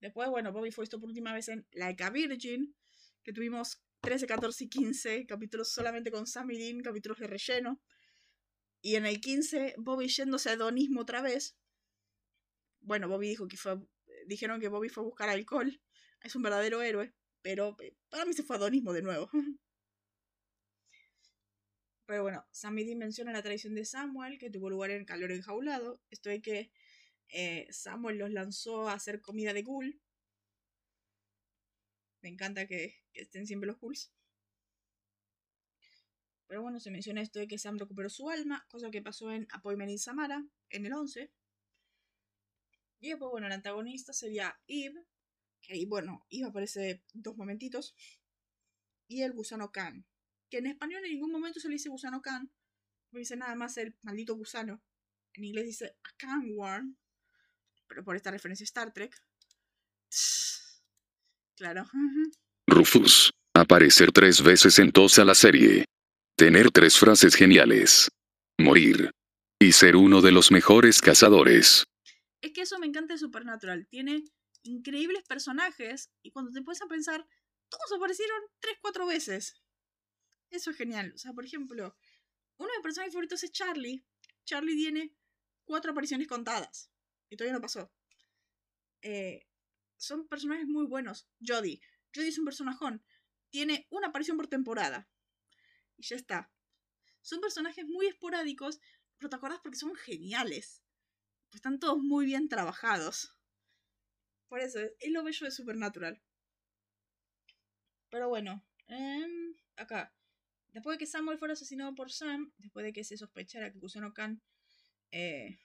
[0.00, 2.74] Después, bueno, Bobby fue visto por última vez en Like Virgin,
[3.22, 7.82] que tuvimos 13, 14 y 15 capítulos solamente con Sam Dean, capítulos de relleno.
[8.80, 11.58] Y en el 15, Bobby yéndose a hedonismo otra vez.
[12.80, 13.76] Bueno, Bobby dijo que fue.
[14.28, 15.80] Dijeron que Bobby fue a buscar alcohol.
[16.22, 17.14] Es un verdadero héroe.
[17.40, 19.30] Pero eh, para mí se fue a hedonismo de nuevo.
[22.04, 26.02] Pero bueno, Sammy Dean menciona la tradición de Samuel, que tuvo lugar en calor enjaulado.
[26.10, 26.70] Esto de que
[27.28, 29.98] eh, Samuel los lanzó a hacer comida de ghoul.
[32.20, 34.12] Me encanta que, que estén siempre los ghouls.
[36.48, 39.46] Pero bueno, se menciona esto de que Sam recuperó su alma, cosa que pasó en
[39.52, 41.30] Appointment in Samara, en el 11.
[43.00, 45.04] Y después, bueno, el antagonista sería Eve,
[45.60, 47.94] que ahí, bueno, Eve aparece dos momentitos.
[49.06, 50.06] Y el gusano Khan,
[50.50, 52.50] que en español en ningún momento se le dice gusano Khan,
[53.10, 54.82] no dice nada más el maldito gusano.
[55.34, 56.96] En inglés dice a Khan Worm,
[57.86, 59.14] pero por esta referencia a Star Trek.
[61.56, 61.84] Claro.
[62.68, 63.32] Rufus.
[63.52, 65.86] Aparecer tres veces en toda la serie.
[66.36, 68.08] Tener tres frases geniales.
[68.58, 69.10] Morir.
[69.60, 71.82] Y ser uno de los mejores cazadores.
[72.40, 73.86] Es que eso me encanta de Supernatural.
[73.88, 74.24] Tiene
[74.62, 77.26] increíbles personajes y cuando te puedes a pensar,
[77.68, 79.62] todos aparecieron tres, cuatro veces.
[80.50, 81.12] Eso es genial.
[81.14, 81.96] O sea, por ejemplo,
[82.56, 84.04] uno de mis personajes favoritos es Charlie.
[84.44, 85.14] Charlie tiene
[85.64, 86.90] cuatro apariciones contadas.
[87.28, 87.92] Y todavía no pasó.
[89.02, 89.46] Eh,
[89.96, 91.28] son personajes muy buenos.
[91.46, 91.80] Jodie.
[92.14, 93.04] Jodie es un personajón.
[93.50, 95.08] Tiene una aparición por temporada
[95.98, 96.50] y ya está.
[97.20, 98.80] Son personajes muy esporádicos,
[99.18, 100.82] pero te acordás porque son geniales.
[101.48, 103.34] Pues están todos muy bien trabajados.
[104.48, 106.22] Por eso, es lo bello de Supernatural.
[108.10, 110.14] Pero bueno, em, acá.
[110.72, 114.12] Después de que Samuel fuera asesinado por Sam, después de que se sospechara que Kusuno
[114.12, 114.42] Khan
[115.10, 115.58] eh,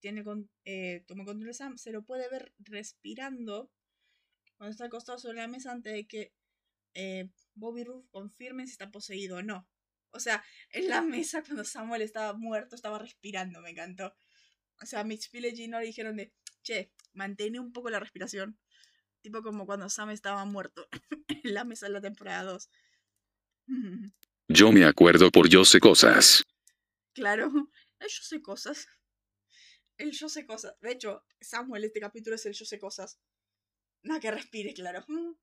[0.00, 3.70] tiene con, eh, toma control de Sam, se lo puede ver respirando
[4.56, 6.32] cuando está acostado sobre la mesa antes de que
[6.94, 9.68] eh, Bobby Roof confirme si está poseído o no.
[10.10, 14.14] O sea, en la mesa cuando Samuel estaba muerto, estaba respirando, me encantó.
[14.82, 16.32] O sea, Mitch Pillage y Nora dijeron de,
[16.62, 18.58] che, mantén un poco la respiración.
[19.22, 20.88] Tipo como cuando Sam estaba muerto
[21.28, 22.70] en la mesa de la temporada 2.
[24.48, 26.44] Yo me acuerdo por yo sé cosas.
[27.14, 27.50] Claro,
[27.98, 28.86] el yo sé cosas.
[29.96, 30.78] El yo sé cosas.
[30.80, 33.18] De hecho, Samuel, este capítulo es el yo sé cosas.
[34.02, 35.02] Nada que respire, claro.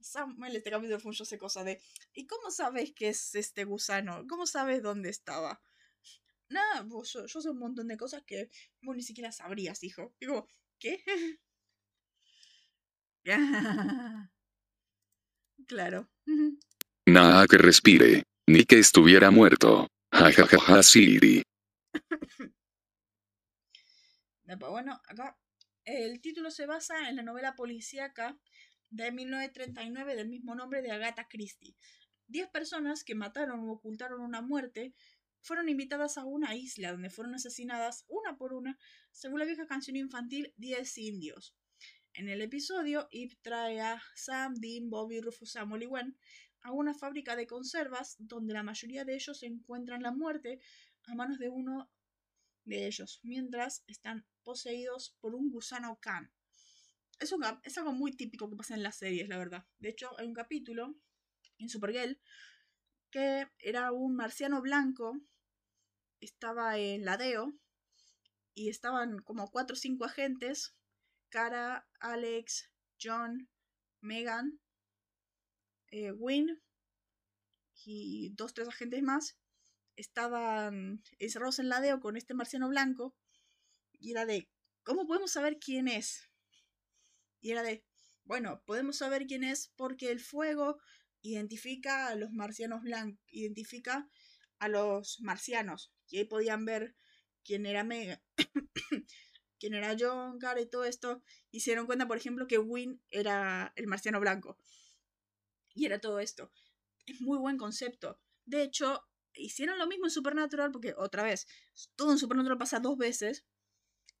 [0.00, 1.82] Samuel, este capítulo fue un yo sé cosa de.
[2.12, 4.24] ¿Y cómo sabes que es este gusano?
[4.28, 5.60] ¿Cómo sabes dónde estaba?
[6.48, 8.50] Nada, vos, yo, sé un montón de cosas que
[8.82, 10.14] vos ni siquiera sabrías, hijo.
[10.20, 11.02] Digo, ¿qué?
[15.66, 16.08] claro.
[17.06, 18.22] Nada que respire.
[18.48, 19.88] Ni que estuviera muerto.
[20.12, 21.42] Ja ja ja ja Siri.
[24.54, 25.36] Bueno, acá
[25.84, 28.38] el título se basa en la novela policíaca
[28.90, 31.76] de 1939 del mismo nombre de Agatha Christie.
[32.28, 34.94] Diez personas que mataron o ocultaron una muerte
[35.46, 38.76] fueron invitadas a una isla donde fueron asesinadas una por una,
[39.12, 41.54] según la vieja canción infantil Diez indios.
[42.14, 46.18] En el episodio, Ip trae a Sam, Dean, Bobby, Rufus, Samuel y Gwen
[46.62, 50.58] a una fábrica de conservas donde la mayoría de ellos encuentran la muerte
[51.04, 51.92] a manos de uno
[52.64, 56.32] de ellos, mientras están poseídos por un gusano Khan.
[57.20, 57.32] Es,
[57.62, 59.64] es algo muy típico que pasa en las series, la verdad.
[59.78, 60.96] De hecho, hay un capítulo
[61.58, 62.18] en Supergirl
[63.10, 65.20] que era un marciano blanco,
[66.26, 67.52] estaba en la DEO
[68.54, 70.74] y estaban como cuatro o cinco agentes,
[71.28, 73.48] Cara, Alex, John,
[74.00, 74.60] Megan,
[75.90, 76.60] eh, Win
[77.84, 79.36] y dos, tres agentes más
[79.96, 83.14] estaban encerrados en la DEO con este marciano blanco
[83.92, 84.48] y era de,
[84.82, 86.28] ¿cómo podemos saber quién es?
[87.40, 87.84] Y era de,
[88.24, 90.78] bueno, podemos saber quién es porque el fuego
[91.22, 94.08] identifica a los marcianos blancos, identifica
[94.58, 95.92] a los marcianos.
[96.08, 96.96] Y ahí podían ver
[97.44, 98.22] quién era Mega,
[99.58, 101.22] quién era John, Cara y todo esto.
[101.50, 104.58] Y se dieron cuenta, por ejemplo, que Win era el marciano blanco.
[105.74, 106.52] Y era todo esto.
[107.06, 108.20] Es muy buen concepto.
[108.44, 111.46] De hecho, hicieron lo mismo en Supernatural, porque otra vez,
[111.94, 113.44] todo en Supernatural pasa dos veces.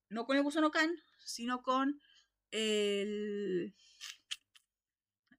[0.08, 0.94] No con el gusano Khan,
[1.24, 2.00] sino con
[2.52, 3.74] el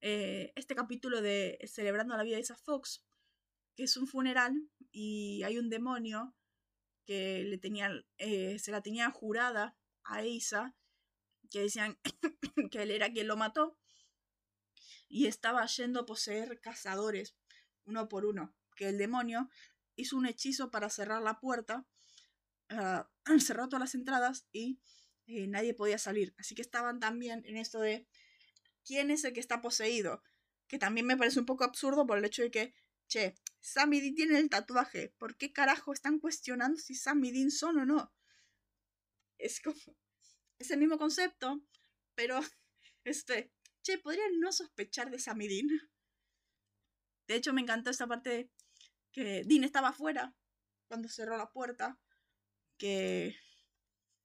[0.02, 3.07] eh, este capítulo de Celebrando la vida de Isa Fox,
[3.78, 6.36] que es un funeral y hay un demonio
[7.06, 10.76] que le tenía, eh, se la tenía jurada a Isa,
[11.50, 11.98] que decían
[12.72, 13.78] que él era quien lo mató,
[15.08, 17.36] y estaba yendo a poseer cazadores
[17.86, 19.48] uno por uno, que el demonio
[19.96, 21.86] hizo un hechizo para cerrar la puerta,
[22.72, 23.04] uh,
[23.40, 24.82] cerró todas las entradas y
[25.28, 26.34] eh, nadie podía salir.
[26.38, 28.08] Así que estaban también en esto de
[28.84, 30.24] quién es el que está poseído.
[30.68, 32.74] Que también me parece un poco absurdo por el hecho de que,
[33.08, 33.36] che,
[33.67, 35.13] Sammy Dean tiene el tatuaje.
[35.17, 38.13] ¿Por qué carajo están cuestionando si Sammy Dean son o no?
[39.38, 39.75] Es como.
[40.58, 41.62] Es el mismo concepto,
[42.15, 42.39] pero.
[43.03, 43.53] Este.
[43.84, 45.67] Che, podrían no sospechar de Sammy Dean.
[47.27, 48.51] De hecho, me encantó esta parte
[49.13, 50.34] que Dean estaba afuera
[50.88, 51.99] cuando cerró la puerta.
[52.77, 53.36] Que.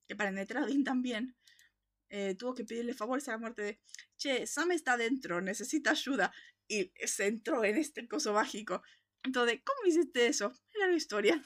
[0.09, 1.37] Que para entrar Dean también.
[2.09, 3.81] Eh, tuvo que pedirle favores a la muerte de,
[4.16, 6.33] che, Sam está dentro, necesita ayuda.
[6.68, 8.83] Y se entró en este coso mágico.
[9.25, 10.53] Entonces, ¿cómo hiciste eso?
[10.75, 11.43] Era la historia.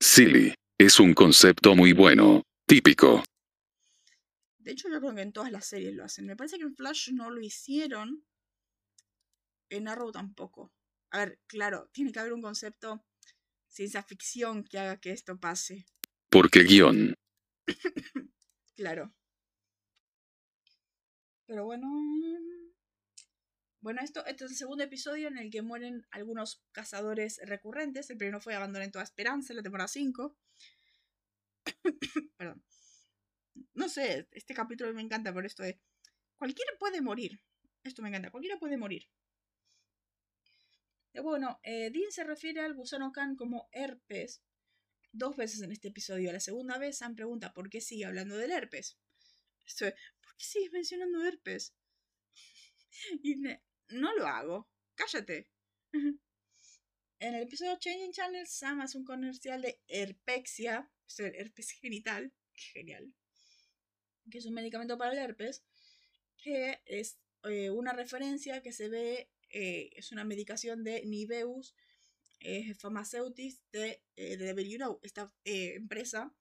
[0.00, 0.54] Silly.
[0.78, 2.42] Es un concepto muy bueno.
[2.66, 3.24] Típico.
[4.58, 6.26] De hecho, yo creo que en todas las series lo hacen.
[6.26, 8.26] Me parece que en Flash no lo hicieron.
[9.70, 10.72] En Arrow tampoco.
[11.10, 13.06] A ver, claro, tiene que haber un concepto
[13.68, 15.86] ciencia ficción que haga que esto pase.
[16.30, 17.14] Porque guion.
[18.74, 19.14] claro.
[21.46, 21.86] Pero bueno.
[23.86, 28.10] Bueno, esto, esto es el segundo episodio en el que mueren algunos cazadores recurrentes.
[28.10, 30.36] El primero fue Abandonen toda esperanza, la temporada 5.
[32.36, 32.64] Perdón.
[33.74, 35.78] No sé, este capítulo me encanta por esto de.
[36.36, 37.40] Cualquiera puede morir.
[37.84, 39.08] Esto me encanta, cualquiera puede morir.
[41.12, 44.42] Y bueno, eh, Dean se refiere al gusano Khan como herpes
[45.12, 46.32] dos veces en este episodio.
[46.32, 48.98] La segunda vez Sam pregunta por qué sigue hablando del herpes.
[49.64, 49.84] Esto,
[50.20, 51.72] ¿Por qué sigues mencionando herpes?
[53.22, 53.36] Y
[53.88, 54.68] no lo hago.
[54.94, 55.50] Cállate.
[57.18, 63.14] En el episodio Changing Channel, Sam hace un comercial de herpexia, o herpes genital, genial,
[64.30, 65.64] que es un medicamento para el herpes,
[66.36, 71.74] que es eh, una referencia que se ve, eh, es una medicación de Niveus
[72.40, 72.74] eh,
[73.72, 76.34] de, de You Know, esta empresa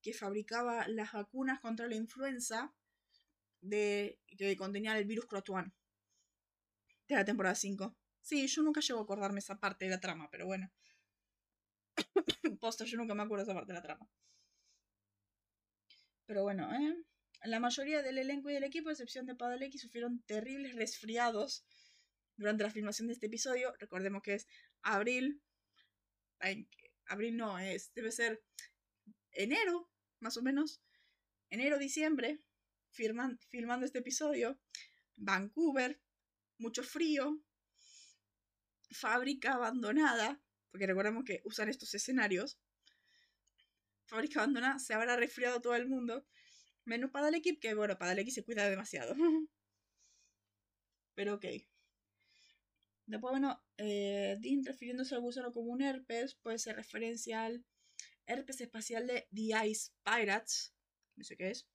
[0.00, 2.74] que fabricaba las vacunas contra la influenza
[3.60, 5.74] de, que contenía el virus Croatuan
[7.08, 7.96] de la temporada 5.
[8.20, 10.70] Sí, yo nunca llego a acordarme esa parte de la trama, pero bueno.
[12.60, 14.08] Posta, yo nunca me acuerdo esa parte de la trama.
[16.26, 16.96] Pero bueno, ¿eh?
[17.44, 21.64] La mayoría del elenco y del equipo, a excepción de Padalecki, sufrieron terribles resfriados
[22.36, 23.72] durante la filmación de este episodio.
[23.78, 24.46] Recordemos que es
[24.82, 25.40] abril.
[27.06, 28.42] abril no, es, debe ser
[29.32, 29.88] enero,
[30.20, 30.82] más o menos.
[31.48, 32.40] Enero, diciembre
[32.90, 34.58] filmando este episodio.
[35.16, 36.00] Vancouver,
[36.58, 37.40] mucho frío,
[38.90, 40.40] fábrica abandonada,
[40.70, 42.58] porque recordemos que usan estos escenarios.
[44.06, 46.26] Fábrica abandonada, se habrá resfriado todo el mundo.
[46.84, 49.14] Menos para el equipo, que bueno, equipo se cuida demasiado.
[51.14, 51.44] pero ok.
[53.06, 57.64] Después, bueno, eh, Dean refiriéndose al gusano como un herpes puede ser referencia al
[58.26, 60.74] herpes espacial de The Ice Pirates.
[61.16, 61.66] No sé qué es.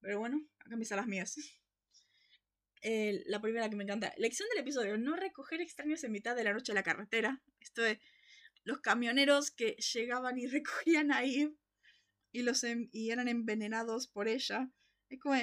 [0.00, 1.36] Pero bueno, acá empiezan las mías.
[2.82, 4.12] La primera que me encanta.
[4.16, 7.42] Lección del episodio: no recoger extraños en mitad de la noche en la carretera.
[7.60, 8.00] Esto de
[8.64, 11.54] los camioneros que llegaban y recogían ahí
[12.32, 14.70] y, los y eran envenenados por ella.
[15.08, 15.36] Es como,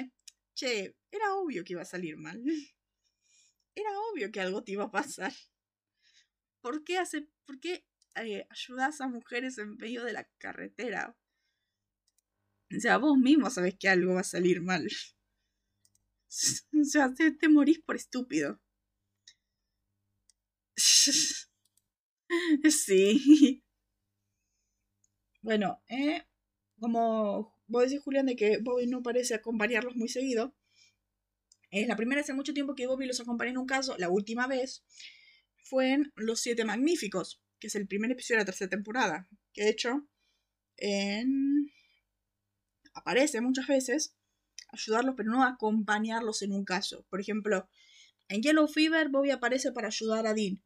[0.54, 2.42] che, era obvio que iba a salir mal.
[3.72, 5.32] Era obvio que algo te iba a pasar.
[6.60, 7.86] ¿Por qué, hace, por qué
[8.16, 11.16] eh, ayudas a mujeres en medio de la carretera?
[12.76, 14.88] O sea, vos mismo sabés que algo va a salir mal.
[16.80, 18.60] O sea, te, te morís por estúpido.
[22.70, 23.62] Sí.
[25.42, 26.22] Bueno, eh,
[26.78, 30.54] como vos decís, Julián, de que Bobby no parece acompañarlos muy seguido.
[31.70, 33.96] Es la primera hace mucho tiempo que Bobby los acompaña en un caso.
[33.98, 34.84] La última vez
[35.64, 39.28] fue en Los Siete Magníficos, que es el primer episodio de la tercera temporada.
[39.52, 40.08] Que de hecho,
[40.76, 41.70] en...
[42.94, 44.16] aparece muchas veces
[44.72, 47.04] ayudarlos, pero no acompañarlos en un caso.
[47.08, 47.68] Por ejemplo,
[48.28, 50.62] en Yellow Fever, Bobby aparece para ayudar a Dean.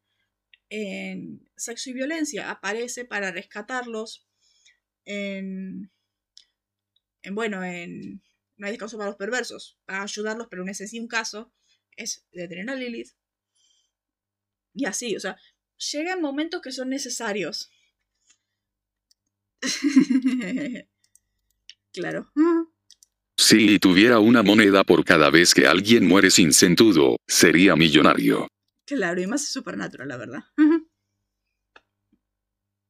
[0.69, 4.27] En Sexo y Violencia aparece para rescatarlos.
[5.05, 5.91] En,
[7.23, 8.23] en bueno, en
[8.57, 11.53] No hay descanso para los perversos, para ayudarlos, pero en ese sí un caso
[11.97, 13.13] es detener a Lilith.
[14.75, 15.37] Y así, o sea,
[15.93, 17.71] llegan momentos que son necesarios.
[21.93, 22.31] claro.
[23.47, 28.49] Si tuviera una moneda por cada vez que alguien muere sin sentido, sería millonario.
[28.87, 30.45] Claro, y más es supernatural, la verdad.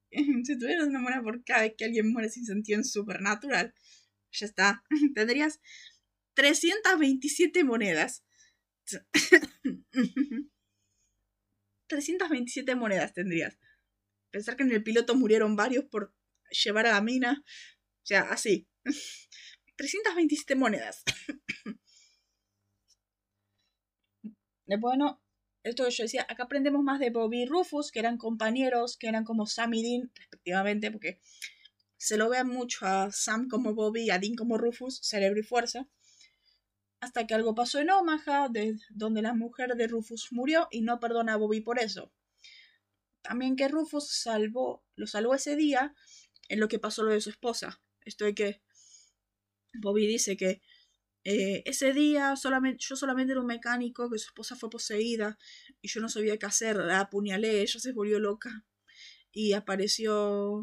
[0.09, 3.73] si tuvieras una moneda por cada vez que alguien muere sin sentido en supernatural,
[4.31, 4.81] ya está.
[5.13, 5.59] Tendrías
[6.35, 8.23] 327 monedas.
[11.87, 13.59] 327 monedas tendrías.
[14.31, 16.15] Pensar que en el piloto murieron varios por
[16.63, 17.43] llevar a la mina.
[17.43, 18.69] O sea, así.
[19.75, 21.03] 327 monedas.
[24.79, 25.21] bueno,
[25.63, 29.07] esto que yo decía, acá aprendemos más de Bobby y Rufus, que eran compañeros, que
[29.07, 31.19] eran como Sam y Dean, respectivamente, porque
[31.97, 35.43] se lo ve mucho a Sam como Bobby y a Dean como Rufus, cerebro y
[35.43, 35.87] fuerza.
[36.99, 40.99] Hasta que algo pasó en Omaha, de donde la mujer de Rufus murió y no
[40.99, 42.11] perdona a Bobby por eso.
[43.21, 45.95] También que Rufus salvó, lo salvó ese día
[46.47, 47.81] en lo que pasó lo de su esposa.
[48.01, 48.61] Esto de que
[49.81, 50.61] Bobby dice que
[51.25, 55.39] eh, ese día solamente, yo solamente era un mecánico, que su esposa fue poseída
[55.81, 58.65] y yo no sabía qué hacer, la apuñalé, ella se volvió loca
[59.31, 60.61] y apareció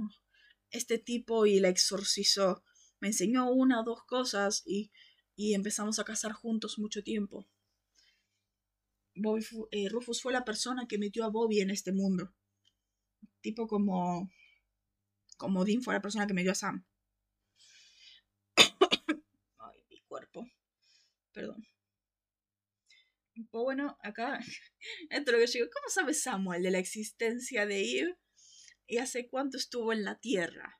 [0.70, 2.64] este tipo y la exorcizó.
[3.00, 4.92] Me enseñó una o dos cosas y,
[5.34, 7.48] y empezamos a casar juntos mucho tiempo.
[9.16, 12.32] Bobby, eh, Rufus fue la persona que metió a Bobby en este mundo.
[13.40, 14.30] Tipo como,
[15.36, 16.86] como Dean fue la persona que metió a Sam.
[20.12, 20.46] cuerpo.
[21.32, 21.66] Perdón.
[23.34, 24.38] Pues bueno, acá,
[25.10, 25.70] esto es lo que yo digo.
[25.72, 28.18] ¿Cómo sabe Samuel de la existencia de Eve?
[28.86, 30.78] ¿Y hace cuánto estuvo en la Tierra?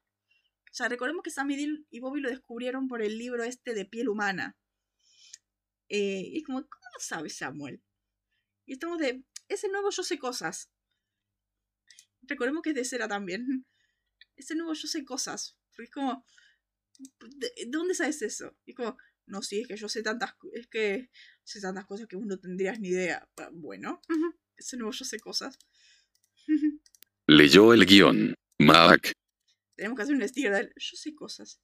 [0.71, 4.09] O sea, recordemos que Sam y Bobby lo descubrieron por el libro este de piel
[4.09, 4.57] humana.
[5.89, 7.83] Eh, y es como, ¿cómo sabe Samuel?
[8.65, 10.71] Y estamos de, ese nuevo yo sé cosas.
[12.23, 13.45] Recordemos que es de cera también.
[14.37, 15.59] Ese nuevo yo sé cosas.
[15.77, 16.25] Es como,
[17.37, 18.57] ¿de dónde sabes eso?
[18.65, 18.97] Y es como,
[19.27, 21.11] no, sí, es que yo sé tantas, es que
[21.45, 23.29] sé tantas cosas que vos no tendrías ni idea.
[23.53, 24.01] Bueno,
[24.57, 25.59] ese nuevo yo sé cosas.
[27.27, 28.35] Leyó el guion.
[28.59, 29.13] Mac.
[29.77, 31.61] Tenemos que hacer un estilo de yo sé cosas.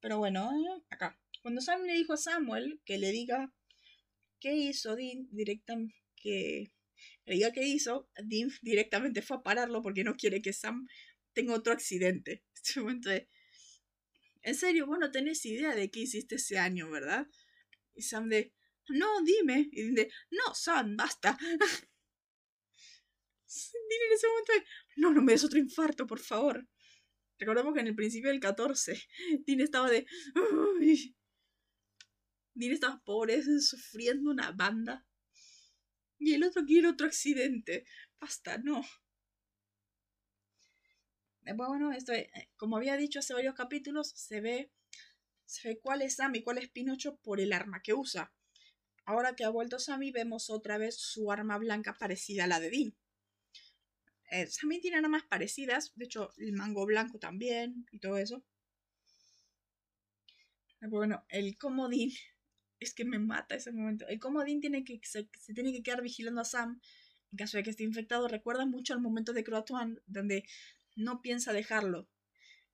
[0.00, 0.50] Pero bueno,
[0.90, 1.18] acá.
[1.42, 3.52] Cuando Sam le dijo a Samuel que le diga
[4.40, 6.72] qué hizo Dean directamente, que
[7.24, 10.86] le diga qué hizo, Dean directamente fue a pararlo porque no quiere que Sam
[11.32, 12.44] tenga otro accidente.
[12.54, 13.28] Este momento de,
[14.46, 17.26] en serio, vos no tenés idea de qué hiciste ese año, ¿verdad?
[17.96, 18.54] Y Sam de,
[18.88, 19.68] no, dime.
[19.72, 21.36] Y de, no, Sam, basta.
[23.88, 24.64] Dime en ese momento de,
[24.96, 26.64] no, no me des otro infarto, por favor.
[27.40, 29.02] Recordemos que en el principio del 14,
[29.44, 30.06] Dean estaba de,
[30.80, 31.16] uy.
[32.54, 35.04] Dean estaba pobre, sufriendo una banda.
[36.18, 37.84] Y el otro quiere otro accidente.
[38.20, 38.80] Basta, no.
[41.54, 44.72] Bueno, esto, eh, como había dicho hace varios capítulos, se ve,
[45.44, 48.32] se ve cuál es Sammy, cuál es Pinocho por el arma que usa.
[49.04, 52.70] Ahora que ha vuelto Sammy, vemos otra vez su arma blanca parecida a la de
[52.70, 52.96] Dean.
[54.32, 58.44] Eh, Sammy tiene armas parecidas, de hecho, el mango blanco también y todo eso.
[60.80, 62.12] Después, bueno, el comodín
[62.80, 64.06] es que me mata ese momento.
[64.08, 66.80] El cómo Dean tiene que, se, tiene que quedar vigilando a Sam
[67.32, 70.44] en caso de que esté infectado recuerda mucho al momento de Croatoan, donde
[70.96, 72.08] no piensa dejarlo.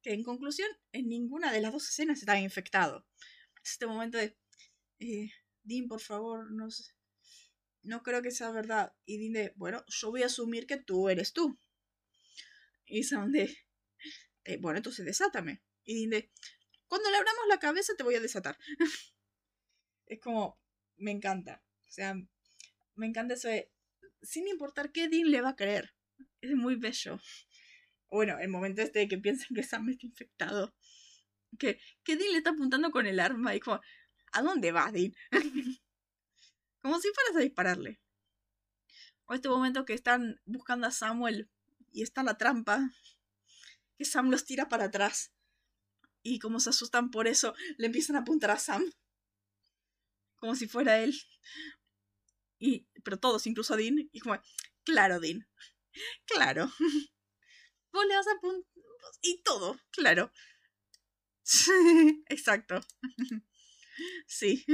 [0.01, 3.07] Que en conclusión, en ninguna de las dos escenas estaba infectado.
[3.63, 4.37] Este momento de.
[4.99, 5.31] Eh,
[5.63, 6.69] Dean, por favor, no
[7.83, 8.95] No creo que sea verdad.
[9.05, 11.59] Y Dean de, bueno, yo voy a asumir que tú eres tú.
[12.87, 13.57] Y de.
[14.45, 15.63] Eh, bueno, entonces desátame.
[15.85, 16.33] Y Dean de,
[16.89, 18.59] cuando le abramos la cabeza te voy a desatar.
[20.07, 20.61] es como,
[20.97, 21.63] me encanta.
[21.89, 22.15] O sea,
[22.95, 23.71] me encanta eso de,
[24.23, 25.95] sin importar qué Dean le va a creer.
[26.41, 27.19] Es muy bello.
[28.13, 30.75] Bueno, el momento este de que piensan que Sam está infectado.
[31.59, 33.81] Que, que Dean le está apuntando con el arma y como,
[34.33, 35.15] ¿a dónde va Dean?
[36.83, 38.01] como si fueras a dispararle.
[39.25, 41.51] O este momento que están buscando a Samuel
[41.91, 42.91] y está la trampa.
[43.97, 45.33] Que Sam los tira para atrás
[46.23, 48.93] y como se asustan por eso, le empiezan a apuntar a Sam.
[50.37, 51.19] Como si fuera él.
[52.59, 54.11] Y, pero todos, incluso a Dean.
[54.13, 54.39] Y como,
[54.85, 55.49] claro, Dean.
[56.27, 56.71] Claro.
[57.93, 58.73] Vos le vas a apuntar.
[59.23, 60.33] Y todo, claro.
[62.29, 62.81] Exacto.
[64.27, 64.65] Sí.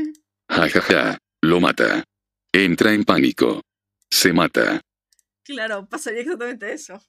[0.48, 1.18] Jajaja.
[1.42, 2.04] Lo mata.
[2.52, 3.60] Entra en pánico.
[4.08, 4.80] Se mata.
[5.42, 7.02] Claro, pasaría exactamente eso.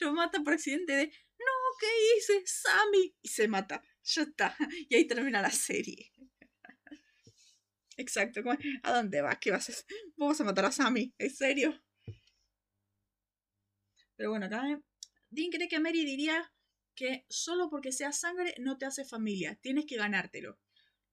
[0.00, 1.12] Lo mata por accidente de
[1.82, 2.42] ¿qué hice?
[2.46, 3.14] Sammy.
[3.22, 3.82] Y se mata.
[4.04, 4.56] Ya está.
[4.88, 6.12] Y ahí termina la serie.
[7.96, 8.40] Exacto.
[8.82, 9.38] ¿A dónde vas?
[9.38, 9.84] ¿Qué vas a hacer?
[10.16, 11.12] Vamos a matar a Sammy.
[11.18, 11.80] ¿En serio?
[14.22, 14.80] Pero bueno, acá eh,
[15.30, 16.54] Dean cree que Mary diría
[16.94, 19.58] que solo porque sea sangre no te hace familia.
[19.60, 20.60] Tienes que ganártelo.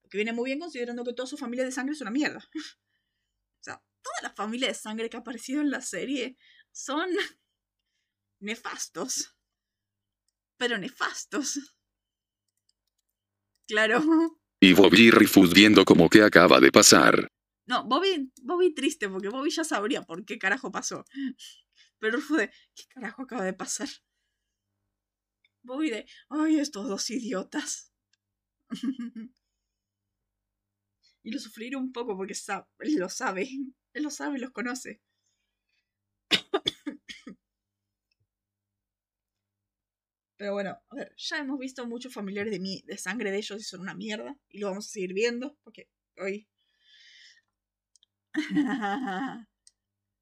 [0.03, 2.47] Lo que viene muy bien considerando que toda su familia de sangre es una mierda.
[2.53, 6.37] o sea, toda la familia de sangre que ha aparecido en la serie
[6.71, 7.09] son
[8.39, 9.33] nefastos
[10.59, 11.59] pero nefastos.
[13.67, 14.03] Claro.
[14.59, 17.27] Y Bobby Rifus viendo como que acaba de pasar.
[17.67, 21.05] No, Bobby, Bobby triste, porque Bobby ya sabría por qué carajo pasó.
[21.99, 23.89] Pero fue de, ¿qué carajo acaba de pasar?
[25.63, 27.91] Bobby de, ay, estos dos idiotas.
[31.23, 33.49] y lo sufriré un poco porque sabe, él lo sabe.
[33.93, 35.01] Él lo sabe y los conoce.
[40.37, 43.59] Pero bueno, a ver, ya hemos visto muchos familiares de, mí, de sangre de ellos
[43.59, 44.37] y son una mierda.
[44.47, 46.47] Y lo vamos a seguir viendo, porque hoy...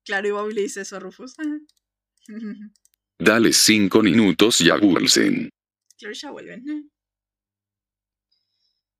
[0.08, 1.36] claro, y Bobby le dice eso a Rufus.
[3.20, 5.50] Dale cinco minutos y agúrsen.
[5.98, 6.92] Claro, ya vuelven.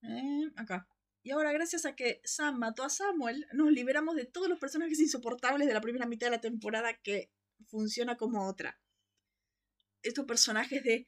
[0.04, 0.88] Eh, acá.
[1.24, 5.00] Y ahora, gracias a que Sam mató a Samuel, nos liberamos de todos los personajes
[5.00, 7.32] insoportables de la primera mitad de la temporada que
[7.66, 8.80] funciona como otra
[10.08, 11.08] estos personajes de,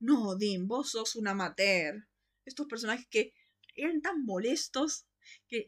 [0.00, 2.08] no, Dean, vos sos un amateur.
[2.44, 3.34] Estos personajes que
[3.74, 5.06] eran tan molestos
[5.46, 5.66] que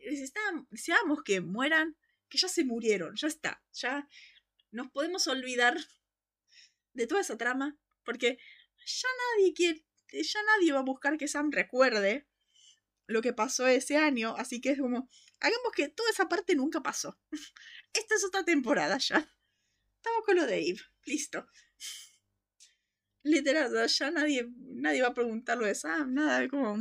[0.71, 1.97] deseábamos que mueran,
[2.31, 4.09] que ya se murieron, ya está, ya
[4.71, 5.77] nos podemos olvidar
[6.95, 8.39] de toda esa trama, porque
[8.87, 12.27] ya nadie quiere, ya nadie va a buscar que Sam recuerde
[13.07, 15.09] lo que pasó ese año, así que es como,
[15.41, 17.19] hagamos que toda esa parte nunca pasó.
[17.93, 19.19] Esta es otra temporada ya.
[19.97, 21.47] Estamos con lo de Eve, listo.
[23.23, 26.79] Literal, ya nadie, nadie va a preguntarlo de Sam, nada, como...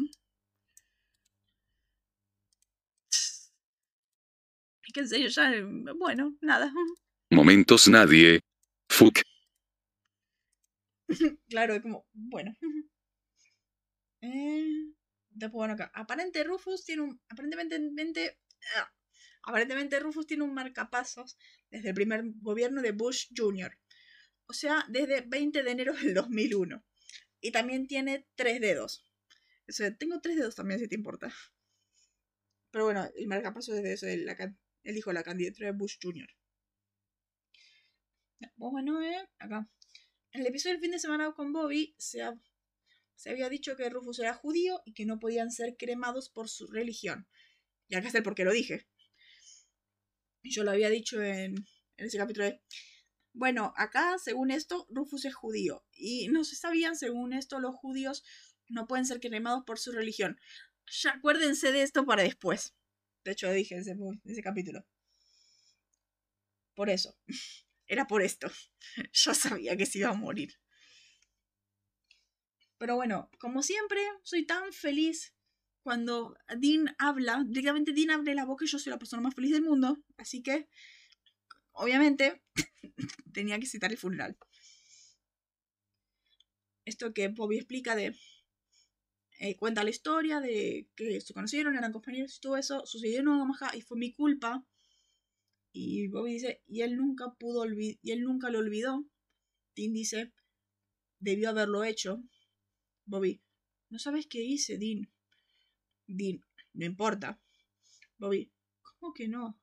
[4.94, 5.52] Que en serio, ya,
[5.98, 6.74] bueno, nada.
[7.32, 8.42] Momentos nadie.
[8.90, 9.20] Fuck.
[11.50, 12.56] claro, es como, bueno.
[14.22, 14.92] Eh,
[15.30, 15.90] después, bueno, acá.
[15.94, 17.22] Aparente Rufus tiene un.
[17.30, 18.38] Aparentemente.
[18.76, 18.92] Ah,
[19.44, 21.38] aparentemente Rufus tiene un marcapasos
[21.72, 23.78] desde el primer gobierno de Bush Jr.
[24.46, 26.84] O sea, desde 20 de enero del 2001.
[27.40, 29.10] Y también tiene tres dedos.
[29.70, 31.34] O sea, tengo tres dedos también, si te importa.
[32.72, 34.58] Pero bueno, el marcapaso desde eso, el, el
[34.98, 36.28] hijo de la candidatura de Bush Jr.
[38.56, 39.70] Bueno, eh, acá.
[40.32, 42.22] En el episodio del fin de semana con Bobby se,
[43.16, 46.68] se había dicho que Rufus era judío y que no podían ser cremados por su
[46.68, 47.28] religión.
[47.88, 48.88] Y acá está el por qué lo dije.
[50.44, 51.56] Yo lo había dicho en,
[51.98, 52.62] en ese capítulo de
[53.34, 55.86] bueno, acá, según esto, Rufus es judío.
[55.94, 58.24] Y no se sabían, según esto, los judíos
[58.68, 60.40] no pueden ser cremados por su religión.
[61.02, 62.74] Ya acuérdense de esto para después.
[63.24, 63.96] De hecho, dije ese,
[64.26, 64.86] ese capítulo.
[66.76, 67.18] Por eso.
[67.88, 68.50] Era por esto.
[69.14, 70.54] Yo sabía que se iba a morir.
[72.78, 75.36] Pero bueno, como siempre, soy tan feliz
[75.82, 77.44] cuando Dean habla.
[77.46, 79.98] Directamente Dean abre la boca y yo soy la persona más feliz del mundo.
[80.18, 80.70] Así que
[81.72, 82.42] obviamente
[83.34, 84.38] tenía que citar el funeral.
[86.86, 88.16] Esto que Bobby explica de...
[89.42, 93.30] eh, cuenta la historia de que se conocieron, eran compañeros y todo eso, sucedió en
[93.30, 94.66] Omaha y fue mi culpa.
[95.72, 99.06] Y Bobby dice, y él nunca pudo y él nunca lo olvidó.
[99.78, 100.34] Dean dice,
[101.20, 102.22] debió haberlo hecho.
[103.06, 103.42] Bobby,
[103.90, 105.10] ¿no sabes qué hice, Dean?
[106.06, 107.40] Dean, no importa.
[108.18, 109.58] Bobby, ¿cómo que no?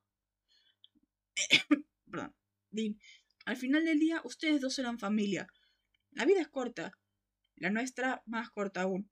[2.10, 2.34] Perdón.
[2.70, 2.98] Dean,
[3.44, 5.46] al final del día ustedes dos eran familia.
[6.12, 6.92] La vida es corta.
[7.56, 9.10] La nuestra más corta aún.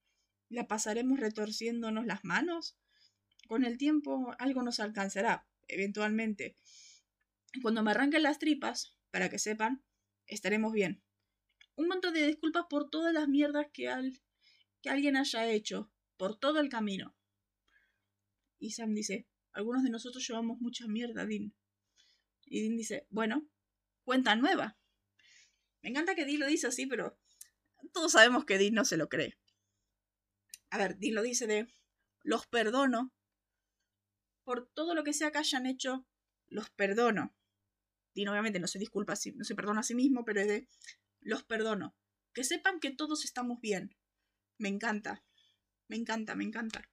[0.48, 2.76] ¿La pasaremos retorciéndonos las manos?
[3.48, 6.56] Con el tiempo algo nos alcanzará, eventualmente.
[7.62, 9.84] Cuando me arranquen las tripas, para que sepan,
[10.26, 11.02] estaremos bien.
[11.76, 14.20] Un montón de disculpas por todas las mierdas que, al,
[14.82, 17.16] que alguien haya hecho, por todo el camino.
[18.58, 21.54] Y Sam dice, algunos de nosotros llevamos mucha mierda, Dean.
[22.46, 23.48] Y Dean dice, bueno,
[24.04, 24.78] cuenta nueva.
[25.82, 27.18] Me encanta que Dean lo dice así, pero
[27.92, 29.38] todos sabemos que Dean no se lo cree.
[30.74, 31.68] A ver, Dean lo dice de,
[32.24, 33.14] los perdono.
[34.42, 36.04] Por todo lo que sea que hayan hecho,
[36.48, 37.32] los perdono.
[38.12, 40.68] Dean obviamente no se disculpa, no se perdona a sí mismo, pero es de,
[41.20, 41.94] los perdono.
[42.32, 43.96] Que sepan que todos estamos bien.
[44.58, 45.24] Me encanta.
[45.86, 46.90] Me encanta, me encanta.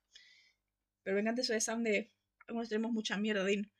[1.01, 2.13] Pero me encanta eso de Sam de,
[2.69, 3.71] tenemos mucha mierda, Dean.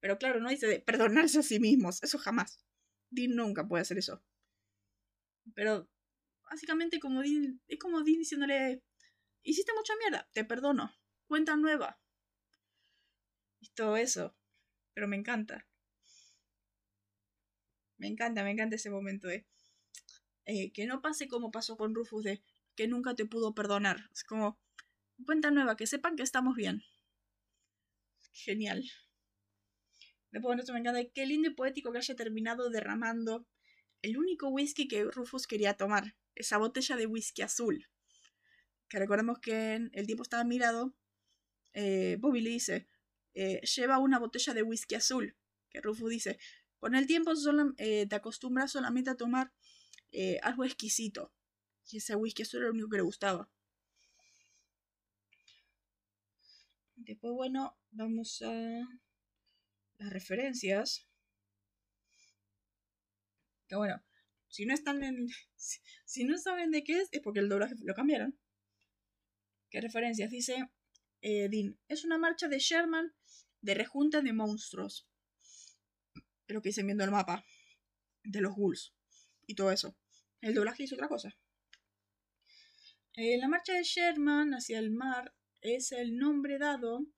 [0.00, 2.02] Pero claro, no dice de perdonarse a sí mismos.
[2.02, 2.64] Eso jamás.
[3.10, 4.24] Dean nunca puede hacer eso.
[5.54, 5.86] Pero
[6.44, 8.82] básicamente como Dean, es como Dean diciéndole,
[9.44, 10.92] hiciste mucha mierda, te perdono,
[11.26, 12.00] cuenta nueva.
[13.60, 14.34] Y todo eso.
[14.94, 15.66] Pero me encanta.
[17.96, 19.46] Me encanta, me encanta ese momento de
[20.46, 22.42] eh, que no pase como pasó con Rufus de
[22.74, 24.10] que nunca te pudo perdonar.
[24.12, 24.58] Es como,
[25.24, 26.82] cuenta nueva, que sepan que estamos bien.
[28.32, 28.84] Genial.
[30.32, 33.46] Después de esto me encanta, qué lindo y poético que haya terminado derramando
[34.02, 37.88] el único whisky que Rufus quería tomar, esa botella de whisky azul.
[38.94, 40.94] Que recordemos que en el tiempo estaba mirado,
[41.72, 42.86] eh, Bobby le dice,
[43.34, 45.36] eh, lleva una botella de whisky azul.
[45.68, 46.38] Que Rufus dice,
[46.78, 47.32] con el tiempo
[47.78, 49.52] eh, te acostumbras solamente a tomar
[50.42, 51.32] algo exquisito.
[51.90, 53.50] Y ese whisky azul era lo único que le gustaba.
[56.94, 58.52] Después, bueno, vamos a
[59.98, 61.08] las referencias
[63.66, 64.00] que bueno,
[64.46, 65.26] si no están en.
[66.06, 68.38] Si, no saben de qué es, es porque el doblaje lo cambiaron.
[69.74, 70.30] ¿Qué referencias?
[70.30, 70.70] Dice
[71.20, 71.76] eh, Dean.
[71.88, 73.12] Es una marcha de Sherman
[73.60, 75.08] de rejunta de monstruos.
[76.46, 77.44] Es lo que dicen viendo el mapa.
[78.22, 78.94] De los ghouls.
[79.48, 79.96] Y todo eso.
[80.40, 81.36] El doblaje hizo otra cosa.
[83.14, 87.08] Eh, la marcha de Sherman hacia el mar es el nombre dado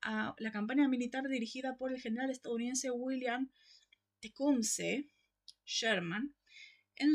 [0.00, 3.52] a la campaña militar dirigida por el general estadounidense William
[4.20, 5.10] Tecumseh
[5.66, 6.34] Sherman
[6.98, 7.14] en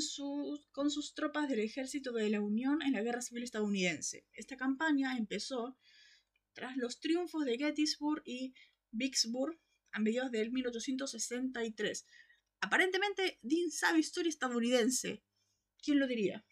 [0.72, 4.26] con sus tropas del ejército de la Unión en la Guerra Civil estadounidense.
[4.34, 5.78] Esta campaña empezó
[6.54, 8.54] tras los triunfos de Gettysburg y
[8.92, 9.60] Vicksburg
[9.92, 12.06] a mediados del 1863.
[12.62, 15.24] Aparentemente, Dean sabe historia estadounidense.
[15.82, 16.46] ¿Quién lo diría?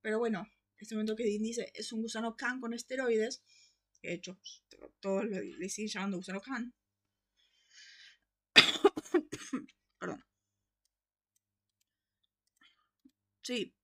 [0.00, 3.44] Pero bueno, este momento que Dean dice es un gusano Khan con esteroides.
[4.02, 4.40] De hecho,
[4.98, 6.74] todos le siguen llamando gusano Khan.
[10.00, 10.24] Perdón.
[13.42, 13.74] Sí,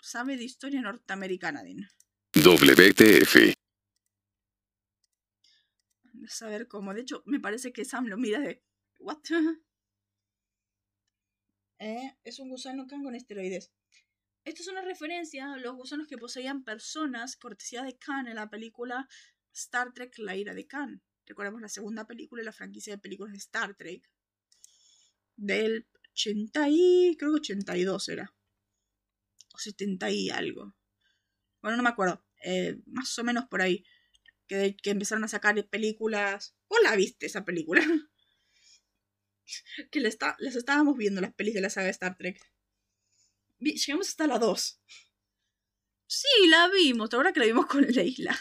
[0.00, 1.86] sabe de historia norteamericana, Din.
[2.34, 3.54] WTF.
[6.24, 6.94] A saber cómo.
[6.94, 8.62] De hecho, me parece que Sam lo mira de.
[9.00, 9.18] ¿What?
[11.78, 13.70] eh, es un gusano Khan con esteroides.
[14.44, 18.48] Esto es una referencia a los gusanos que poseían personas, cortesía de Khan en la
[18.48, 19.08] película
[19.52, 21.02] Star Trek La ira de Khan.
[21.26, 24.10] Recordemos la segunda película y la franquicia de películas de Star Trek
[25.36, 27.16] del 80 y...
[27.18, 28.34] creo que 82 era.
[29.54, 30.74] O 70 y algo.
[31.60, 32.24] Bueno, no me acuerdo.
[32.44, 33.84] Eh, más o menos por ahí.
[34.46, 36.56] Que, que empezaron a sacar películas.
[36.68, 37.82] ¿Vos la viste esa película?
[39.90, 42.40] que les, está, les estábamos viendo las pelis de la saga de Star Trek.
[43.60, 44.80] Llegamos hasta la 2.
[46.06, 47.12] Sí, la vimos.
[47.14, 48.36] Ahora que la vimos con Leila.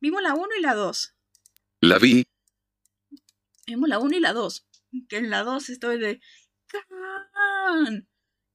[0.00, 1.16] Vimos la 1 y la 2.
[1.80, 2.24] La vi.
[3.66, 4.66] Vimos la 1 y la 2
[5.08, 6.20] que en la 2 estoy de
[6.66, 8.08] Khan.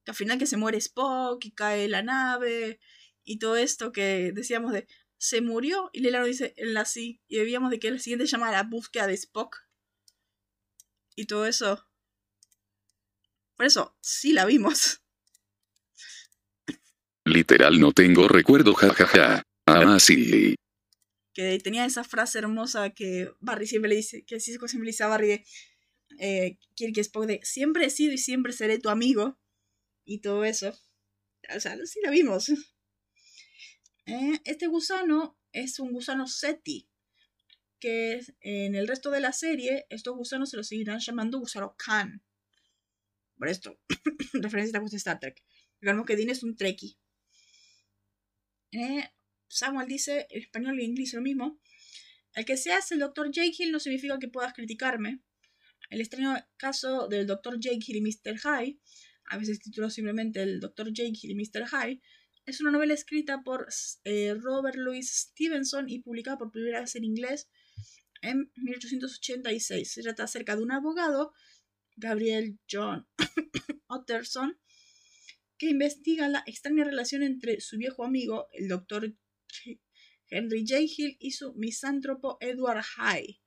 [0.08, 2.80] Que al final que se muere Spock y cae la nave
[3.24, 4.88] y todo esto que decíamos de
[5.18, 8.24] se murió y Leila nos dice en la sí y debíamos de que el siguiente
[8.24, 9.58] llama la búsqueda de Spock
[11.14, 11.86] y todo eso.
[13.54, 15.02] Por eso, sí la vimos.
[17.26, 19.42] Literal no tengo recuerdo, jajaja.
[19.66, 20.54] Ah, sí.
[21.34, 25.04] Que tenía esa frase hermosa que Barry siempre le dice, que Cisco siempre le dice
[25.04, 25.44] a Barry de
[26.18, 29.38] eh, Kirk Spock de siempre he sido y siempre seré tu amigo
[30.08, 30.72] y todo eso.
[31.54, 32.48] O sea, sí la vimos.
[34.06, 36.88] Eh, este gusano es un gusano SETI,
[37.78, 42.24] que en el resto de la serie estos gusanos se los seguirán llamando gusano Khan.
[43.36, 43.78] Por esto,
[44.32, 45.44] referencia a de Star Trek.
[45.80, 46.98] Digamos que Dean es un Trekkie.
[48.72, 49.04] Eh,
[49.46, 51.60] Samuel dice, en español y en inglés lo mismo.
[52.34, 53.30] El que seas el Dr.
[53.30, 55.22] Jekyll no significa que puedas criticarme.
[55.90, 57.58] El extraño caso del Dr.
[57.60, 58.38] Jekyll y Mr.
[58.38, 58.80] Hyde,
[59.28, 60.92] a veces titulado simplemente el Dr.
[60.92, 61.66] Jekyll y Mr.
[61.68, 62.00] Hyde,
[62.46, 63.68] es una novela escrita por
[64.04, 67.50] eh, Robert Louis Stevenson y publicada por primera vez en inglés
[68.22, 69.92] en 1886.
[69.92, 71.32] Se trata acerca de un abogado,
[71.96, 73.06] Gabriel John
[73.90, 74.58] Utterson,
[75.58, 79.14] que investiga la extraña relación entre su viejo amigo, el Dr.
[80.30, 80.80] Henry J.
[80.80, 83.40] Hill, y su misántropo Edward High.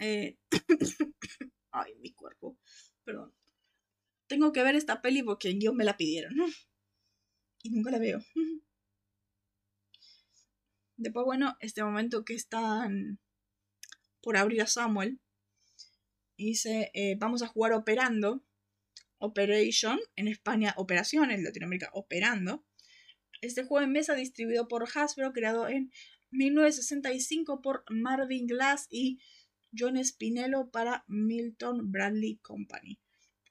[0.00, 0.36] Eh,
[1.70, 2.58] ay, mi cuerpo.
[3.04, 3.32] Perdón.
[4.26, 6.34] Tengo que ver esta peli porque en me la pidieron.
[7.62, 8.20] Y nunca la veo.
[10.96, 13.18] Después, bueno, este momento que están
[14.22, 15.20] por abrir a Samuel.
[16.36, 18.44] dice, eh, vamos a jugar operando.
[19.18, 22.64] Operation, en España Operación, en Latinoamérica Operando.
[23.40, 25.90] Este juego en mesa distribuido por Hasbro, creado en
[26.30, 29.20] 1965 por Marvin Glass y
[29.76, 33.00] John Spinello para Milton Bradley Company.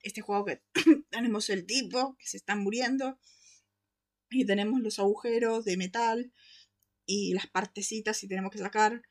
[0.06, 0.62] Este juego que
[1.10, 3.20] tenemos el tipo que se está muriendo
[4.30, 6.32] y tenemos los agujeros de metal
[7.08, 9.02] y las partecitas y tenemos que sacar.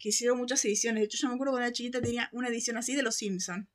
[0.00, 1.02] Que hicieron muchas ediciones.
[1.02, 3.68] De hecho, yo me acuerdo cuando era chiquita tenía una edición así de Los Simpsons.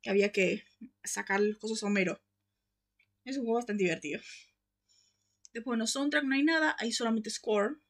[0.00, 0.64] Que había que
[1.04, 2.22] sacar los cosas a Homero.
[3.24, 4.20] Es un juego bastante divertido.
[5.52, 7.82] Después, no soundtrack no hay nada, hay solamente score.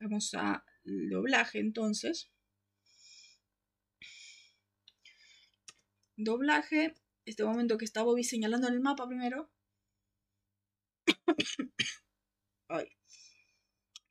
[0.00, 2.30] Vamos a doblaje entonces.
[6.16, 6.94] Doblaje.
[7.24, 9.50] Este momento que está Bobby señalando en el mapa primero.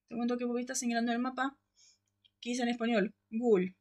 [0.07, 1.57] Este momento que Bobby está señalando en el mapa.
[2.39, 3.15] ¿Qué dice en español?
[3.31, 3.75] Ghoul.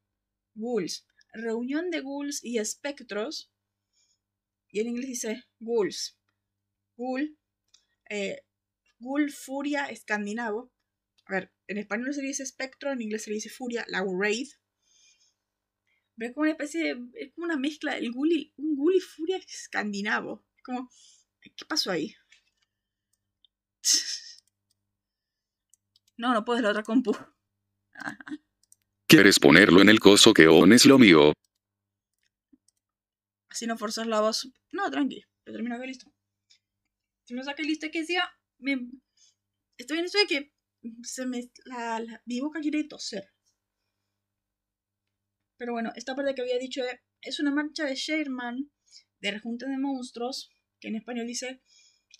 [0.54, 1.06] Ghouls.
[1.32, 3.52] Reunión de ghouls y espectros.
[4.68, 6.18] Y en inglés dice ghouls.
[6.96, 7.38] Ghoul.
[8.08, 8.40] Eh,
[9.30, 10.72] furia, escandinavo.
[11.26, 14.54] A ver, en español se dice espectro, en inglés se dice furia, la wraith.
[16.16, 17.10] Pero es como una especie de.
[17.14, 20.44] Es como una mezcla del ghoul y, un ghoul y furia escandinavo.
[20.62, 20.90] Como.
[21.40, 22.14] ¿Qué pasó ahí?
[26.16, 27.12] No, no puedes la otra compu.
[29.08, 31.32] ¿Quieres ponerlo en el coso que on es lo mío?
[33.48, 34.48] Así no forzas la voz.
[34.70, 35.24] No, tranqui.
[35.44, 36.12] Lo termino acá listo.
[37.24, 38.30] Si no saqué listo que decía.
[38.58, 38.90] Me...
[39.76, 40.54] Estoy en esto de que.
[41.02, 41.50] Se me.
[41.64, 43.33] La, mi boca quiere toser.
[45.56, 46.82] Pero bueno, esta parte que había dicho
[47.22, 48.70] es una marcha de Sherman
[49.20, 50.50] de rejunte de monstruos.
[50.80, 51.62] Que en español dice.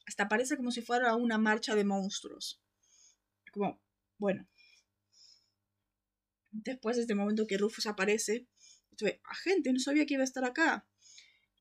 [0.07, 2.62] Hasta parece como si fuera una marcha de monstruos.
[3.53, 3.80] Como
[4.18, 4.49] bueno.
[6.51, 8.47] Después de este momento que Rufus aparece,
[8.91, 10.87] estuve, agente, no sabía que iba a estar acá.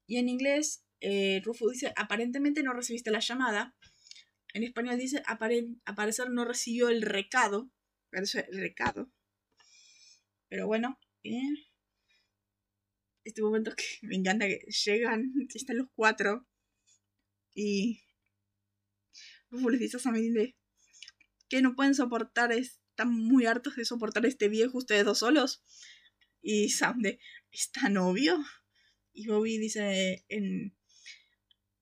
[0.05, 3.76] Y en inglés, eh, Rufus dice, aparentemente no recibiste la llamada.
[4.53, 7.71] En español dice, aparecer no recibió el recado.
[8.11, 9.11] El recado.
[10.47, 11.67] Pero bueno, eh,
[13.24, 16.47] este momento que me encanta que llegan, están los cuatro.
[17.55, 18.01] Y
[19.49, 20.53] Rufus les dice a
[21.49, 25.63] que no pueden soportar, están muy hartos de soportar este viejo ustedes dos solos.
[26.41, 27.19] Y Sam de,
[27.51, 28.43] ¿está novio?
[29.13, 30.76] Y Bobby dice en,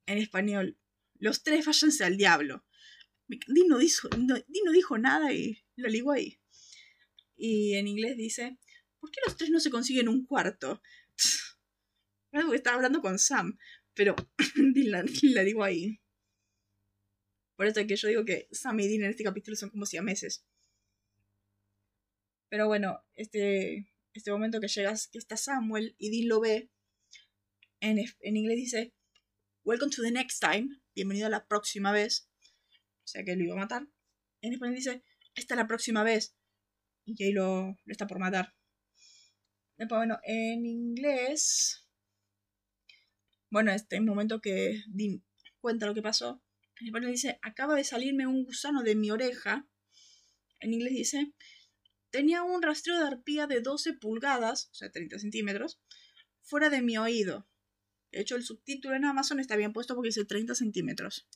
[0.05, 0.77] en español,
[1.15, 2.65] los tres váyanse al diablo.
[3.47, 4.35] Dino dijo, no,
[4.73, 6.39] dijo nada y lo ligó ahí.
[7.37, 8.57] Y en inglés dice,
[9.01, 10.81] ¿por qué los tres no se consiguen un cuarto?
[12.31, 13.57] Porque estaba hablando con Sam,
[13.93, 14.15] pero
[14.75, 15.99] la, la digo ahí.
[17.57, 19.85] Por eso es que yo digo que Sam y Dean en este capítulo son como
[20.03, 20.45] meses.
[22.49, 26.69] Pero bueno, este, este momento que llegas, que está Samuel y Dean lo ve,
[27.81, 28.93] en, en inglés dice,
[29.63, 32.29] Welcome to the next time, bienvenido a la próxima vez.
[33.03, 33.87] O sea que lo iba a matar.
[34.41, 35.03] En español dice,
[35.35, 36.35] es la próxima vez.
[37.05, 38.55] Y que ahí lo, lo está por matar.
[39.81, 41.87] Después, bueno, en inglés.
[43.49, 45.23] Bueno, este momento que Dean
[45.59, 46.39] cuenta lo que pasó.
[46.79, 49.67] En español dice, acaba de salirme un gusano de mi oreja.
[50.59, 51.33] En inglés dice,
[52.11, 55.81] tenía un rastreo de arpía de 12 pulgadas, o sea, 30 centímetros,
[56.43, 57.47] fuera de mi oído.
[58.11, 61.27] De hecho, el subtítulo en Amazon está bien puesto porque dice 30 centímetros.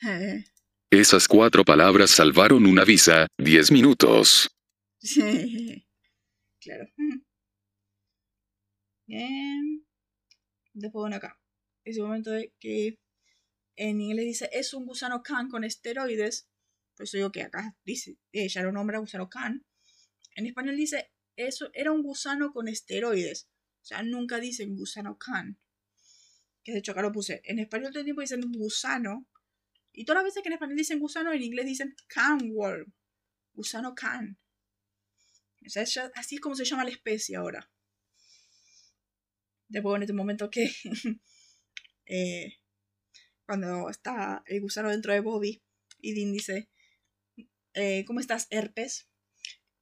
[0.92, 4.54] Esas cuatro palabras salvaron una visa, 10 minutos.
[6.60, 6.84] claro.
[9.06, 9.86] Bien.
[10.74, 11.40] Después, bueno, acá.
[11.82, 12.98] Ese momento de que
[13.74, 16.50] en inglés dice es un gusano can con esteroides.
[16.94, 19.64] Por eso digo que acá dice, ella lo nombra gusano can.
[20.36, 23.48] En español dice eso era un gusano con esteroides.
[23.80, 25.58] O sea, nunca dicen gusano can.
[26.62, 27.40] Que de hecho acá lo puse.
[27.44, 29.26] En español todo el tiempo dicen gusano.
[29.92, 32.92] Y todas las veces que en español dicen gusano, en inglés dicen canworm.
[33.52, 34.38] Gusano can.
[35.60, 35.80] O
[36.14, 37.70] así es como se llama la especie ahora.
[39.68, 40.70] Después en este momento que
[42.06, 42.58] eh,
[43.46, 45.62] cuando está el gusano dentro de Bobby
[46.00, 46.68] y Dean dice,
[47.74, 49.08] eh, ¿cómo estás, herpes?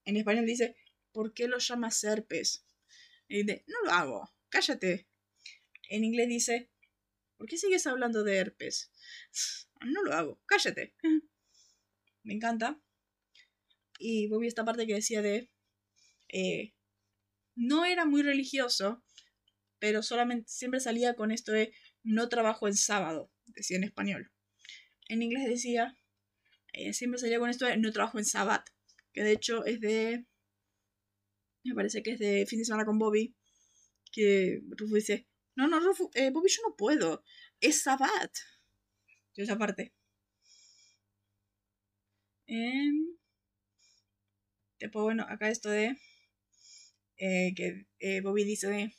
[0.04, 0.76] En español dice,
[1.12, 2.66] ¿por qué lo llamas herpes?
[3.28, 5.08] Y dice, no lo hago, cállate.
[5.88, 6.70] En inglés dice,
[7.36, 8.92] ¿por qué sigues hablando de herpes?
[9.80, 10.94] No lo hago, cállate.
[12.22, 12.80] Me encanta.
[13.98, 15.50] Y Bobby esta parte que decía de,
[16.28, 16.74] eh,
[17.54, 19.02] no era muy religioso,
[19.78, 24.32] pero solamente siempre salía con esto de no trabajo en sábado, decía en español.
[25.08, 25.96] En inglés decía,
[26.72, 28.66] eh, siempre salía con esto de no trabajo en sabbat,
[29.12, 30.26] que de hecho es de,
[31.64, 33.34] me parece que es de fin de semana con Bobby,
[34.12, 35.78] que Rufus dice, no, no,
[36.14, 37.24] eh, Bobby yo no puedo,
[37.60, 38.32] es sabbat.
[39.42, 39.92] Esa parte.
[42.46, 43.16] Em,
[44.78, 45.96] después, bueno, acá esto de
[47.16, 48.94] eh, que Bobby dice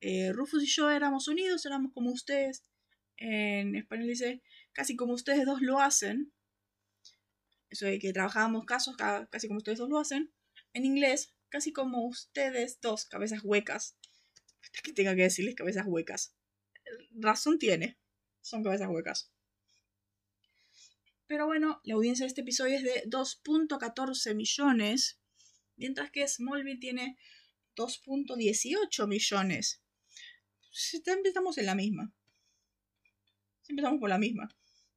[0.00, 2.64] eh, Rufus y yo éramos unidos, éramos como ustedes.
[3.16, 6.32] En español dice, casi como ustedes dos lo hacen.
[7.70, 10.32] Eso de que trabajábamos casos casi como ustedes dos lo hacen.
[10.72, 13.96] En inglés, casi como ustedes dos, cabezas huecas.
[14.82, 16.34] Que tenga que decirles cabezas huecas.
[17.12, 17.98] Razón tiene.
[18.42, 19.32] Son cabezas huecas.
[21.28, 25.20] Pero bueno, la audiencia de este episodio es de 2.14 millones.
[25.76, 27.16] Mientras que Smallville tiene
[27.76, 29.80] 2.18 millones
[30.78, 32.12] siempre estamos en la misma.
[33.62, 34.48] Siempre estamos por la misma.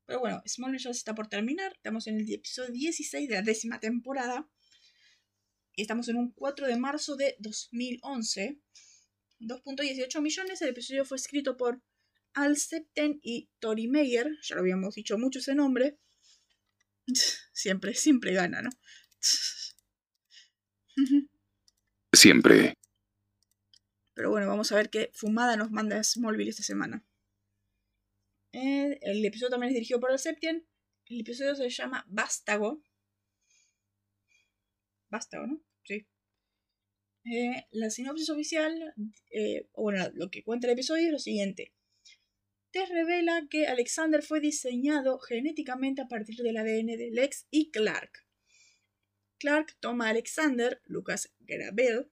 [0.05, 1.73] Pero bueno, Smallville ya está por terminar.
[1.73, 4.49] Estamos en el episodio 16 de la décima temporada.
[5.75, 8.59] Estamos en un 4 de marzo de 2011.
[9.39, 10.61] 2.18 millones.
[10.61, 11.82] El episodio fue escrito por
[12.34, 14.29] Al Septen y Tori Meyer.
[14.43, 15.97] Ya lo habíamos dicho mucho ese nombre.
[17.53, 18.70] Siempre, siempre gana, ¿no?
[22.14, 22.76] Siempre.
[24.14, 27.05] Pero bueno, vamos a ver qué fumada nos manda Smallville esta semana.
[28.53, 30.68] Eh, el episodio también es dirigido por el Septien.
[31.05, 32.84] El episodio se llama Vástago.
[35.09, 35.62] Vástago, ¿no?
[35.84, 36.07] Sí.
[37.26, 38.93] Eh, la sinopsis oficial,
[39.30, 41.74] eh, o bueno, lo que cuenta el episodio es lo siguiente.
[42.72, 48.26] Te revela que Alexander fue diseñado genéticamente a partir del ADN de Lex y Clark.
[49.39, 52.09] Clark toma a Alexander, Lucas Grabel,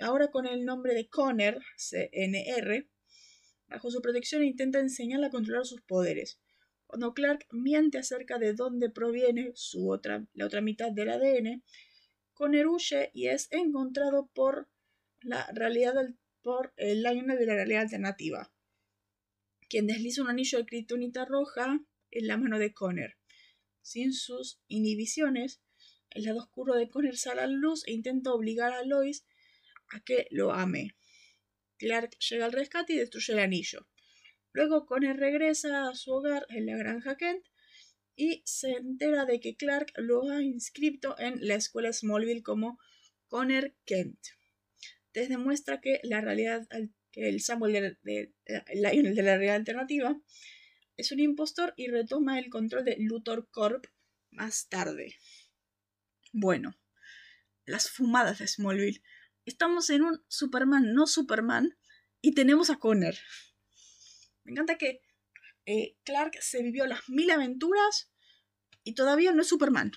[0.00, 2.88] ahora con el nombre de Conner, CNR,
[3.68, 6.40] bajo su protección intenta enseñarle a controlar sus poderes.
[6.86, 11.62] Cuando Clark miente acerca de dónde proviene su otra, la otra mitad del ADN,
[12.32, 14.70] Conner huye y es encontrado por
[15.20, 15.94] la realidad
[16.40, 18.50] por el Lionel de la realidad alternativa,
[19.68, 23.16] quien desliza un anillo de kryptonita roja en la mano de Conner.
[23.82, 25.60] Sin sus inhibiciones,
[26.10, 29.26] el lado oscuro de Conner sale a la luz e intenta obligar a Lois
[29.88, 30.96] a que lo ame.
[31.78, 33.86] Clark llega al rescate y destruye el anillo.
[34.52, 37.44] Luego Connor regresa a su hogar en la granja Kent
[38.16, 42.78] y se entera de que Clark lo ha inscrito en la escuela Smallville como
[43.28, 44.18] Connor Kent.
[45.12, 46.66] Desde demuestra que la realidad,
[47.16, 48.32] el Samuel de,
[48.74, 50.16] la realidad alternativa
[50.96, 53.86] es un impostor y retoma el control de Luthor Corp
[54.30, 55.16] más tarde.
[56.32, 56.78] Bueno,
[57.64, 59.02] las fumadas de Smallville
[59.46, 61.76] estamos en un Superman no Superman
[62.20, 63.14] y tenemos a Connor.
[64.44, 65.00] Me encanta que
[65.64, 68.12] eh, Clark se vivió las mil aventuras
[68.84, 69.92] y todavía no es Superman.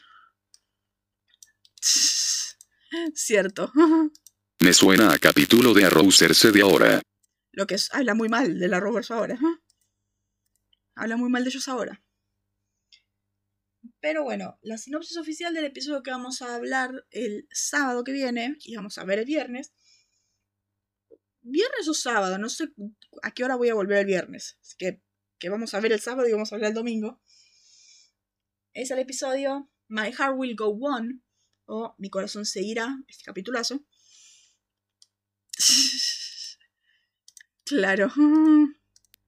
[3.14, 3.72] Cierto.
[4.62, 7.02] Me suena a capítulo de Arrowverse de ahora.
[7.60, 9.38] Lo que es, habla muy mal de la Arrowverse ahora.
[10.95, 12.01] Habla muy mal de ellos ahora.
[13.99, 18.55] Pero bueno, la sinopsis oficial del episodio que vamos a hablar el sábado que viene,
[18.62, 19.74] y vamos a ver el viernes.
[21.41, 22.70] Viernes o sábado, no sé
[23.24, 24.57] a qué hora voy a volver el viernes.
[24.62, 25.03] Así que,
[25.38, 27.22] que vamos a ver el sábado y vamos a hablar el domingo.
[28.72, 31.26] Es el episodio My Heart Will Go On,
[31.66, 33.86] o Mi corazón seguirá, este capitulazo.
[37.70, 38.12] Claro.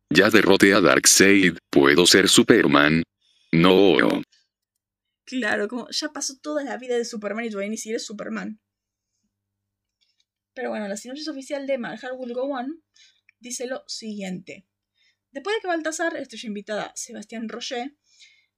[0.09, 3.03] Ya derroté a Darkseid, ¿puedo ser Superman?
[3.51, 3.95] No.
[5.25, 8.59] Claro, como ya pasó toda la vida de Superman y todavía ni siquiera es Superman.
[10.53, 12.83] Pero bueno, la sinopsis oficial de Heart Will Go On
[13.39, 14.67] dice lo siguiente.
[15.31, 17.95] Después de que Baltasar, estrella invitada Sebastián Roger,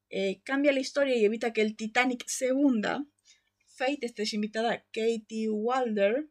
[0.10, 3.06] eh, cambia la historia y evita que el Titanic se hunda,
[3.76, 6.30] Fate, estrella invitada Katie Wilder,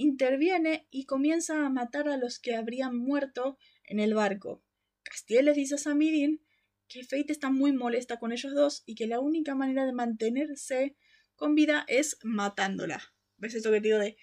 [0.00, 4.64] interviene y comienza a matar a los que habrían muerto en el barco.
[5.02, 6.42] Castiel les dice a Samidin
[6.88, 10.96] que Fate está muy molesta con ellos dos y que la única manera de mantenerse
[11.36, 13.14] con vida es matándola.
[13.36, 14.16] ¿Ves esto que digo de...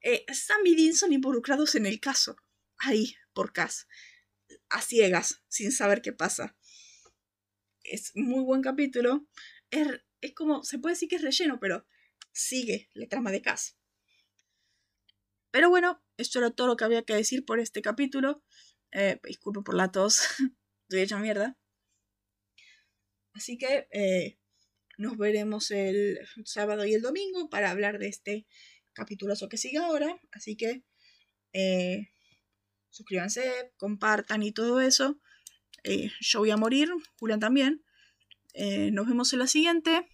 [0.00, 0.24] Eh,
[0.94, 2.36] son involucrados en el caso.
[2.78, 3.88] Ahí, por Cas.
[4.68, 6.56] A ciegas, sin saber qué pasa.
[7.82, 9.26] Es muy buen capítulo.
[9.70, 9.88] Es,
[10.20, 11.86] es como, se puede decir que es relleno, pero
[12.32, 13.76] sigue la trama de Cas.
[15.56, 18.44] Pero bueno, esto era todo lo que había que decir por este capítulo.
[18.92, 20.20] Eh, disculpo por la tos.
[20.82, 21.56] Estoy hecha mierda.
[23.32, 24.38] Así que eh,
[24.98, 28.46] nos veremos el sábado y el domingo para hablar de este
[28.92, 30.20] capítulo que sigue ahora.
[30.30, 30.84] Así que
[31.54, 32.10] eh,
[32.90, 35.18] suscríbanse, compartan y todo eso.
[35.84, 37.82] Eh, yo voy a morir, Julián también.
[38.92, 40.06] nos vemos en la siguiente.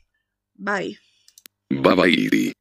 [0.55, 1.01] Bye.
[1.69, 2.53] Bye bye.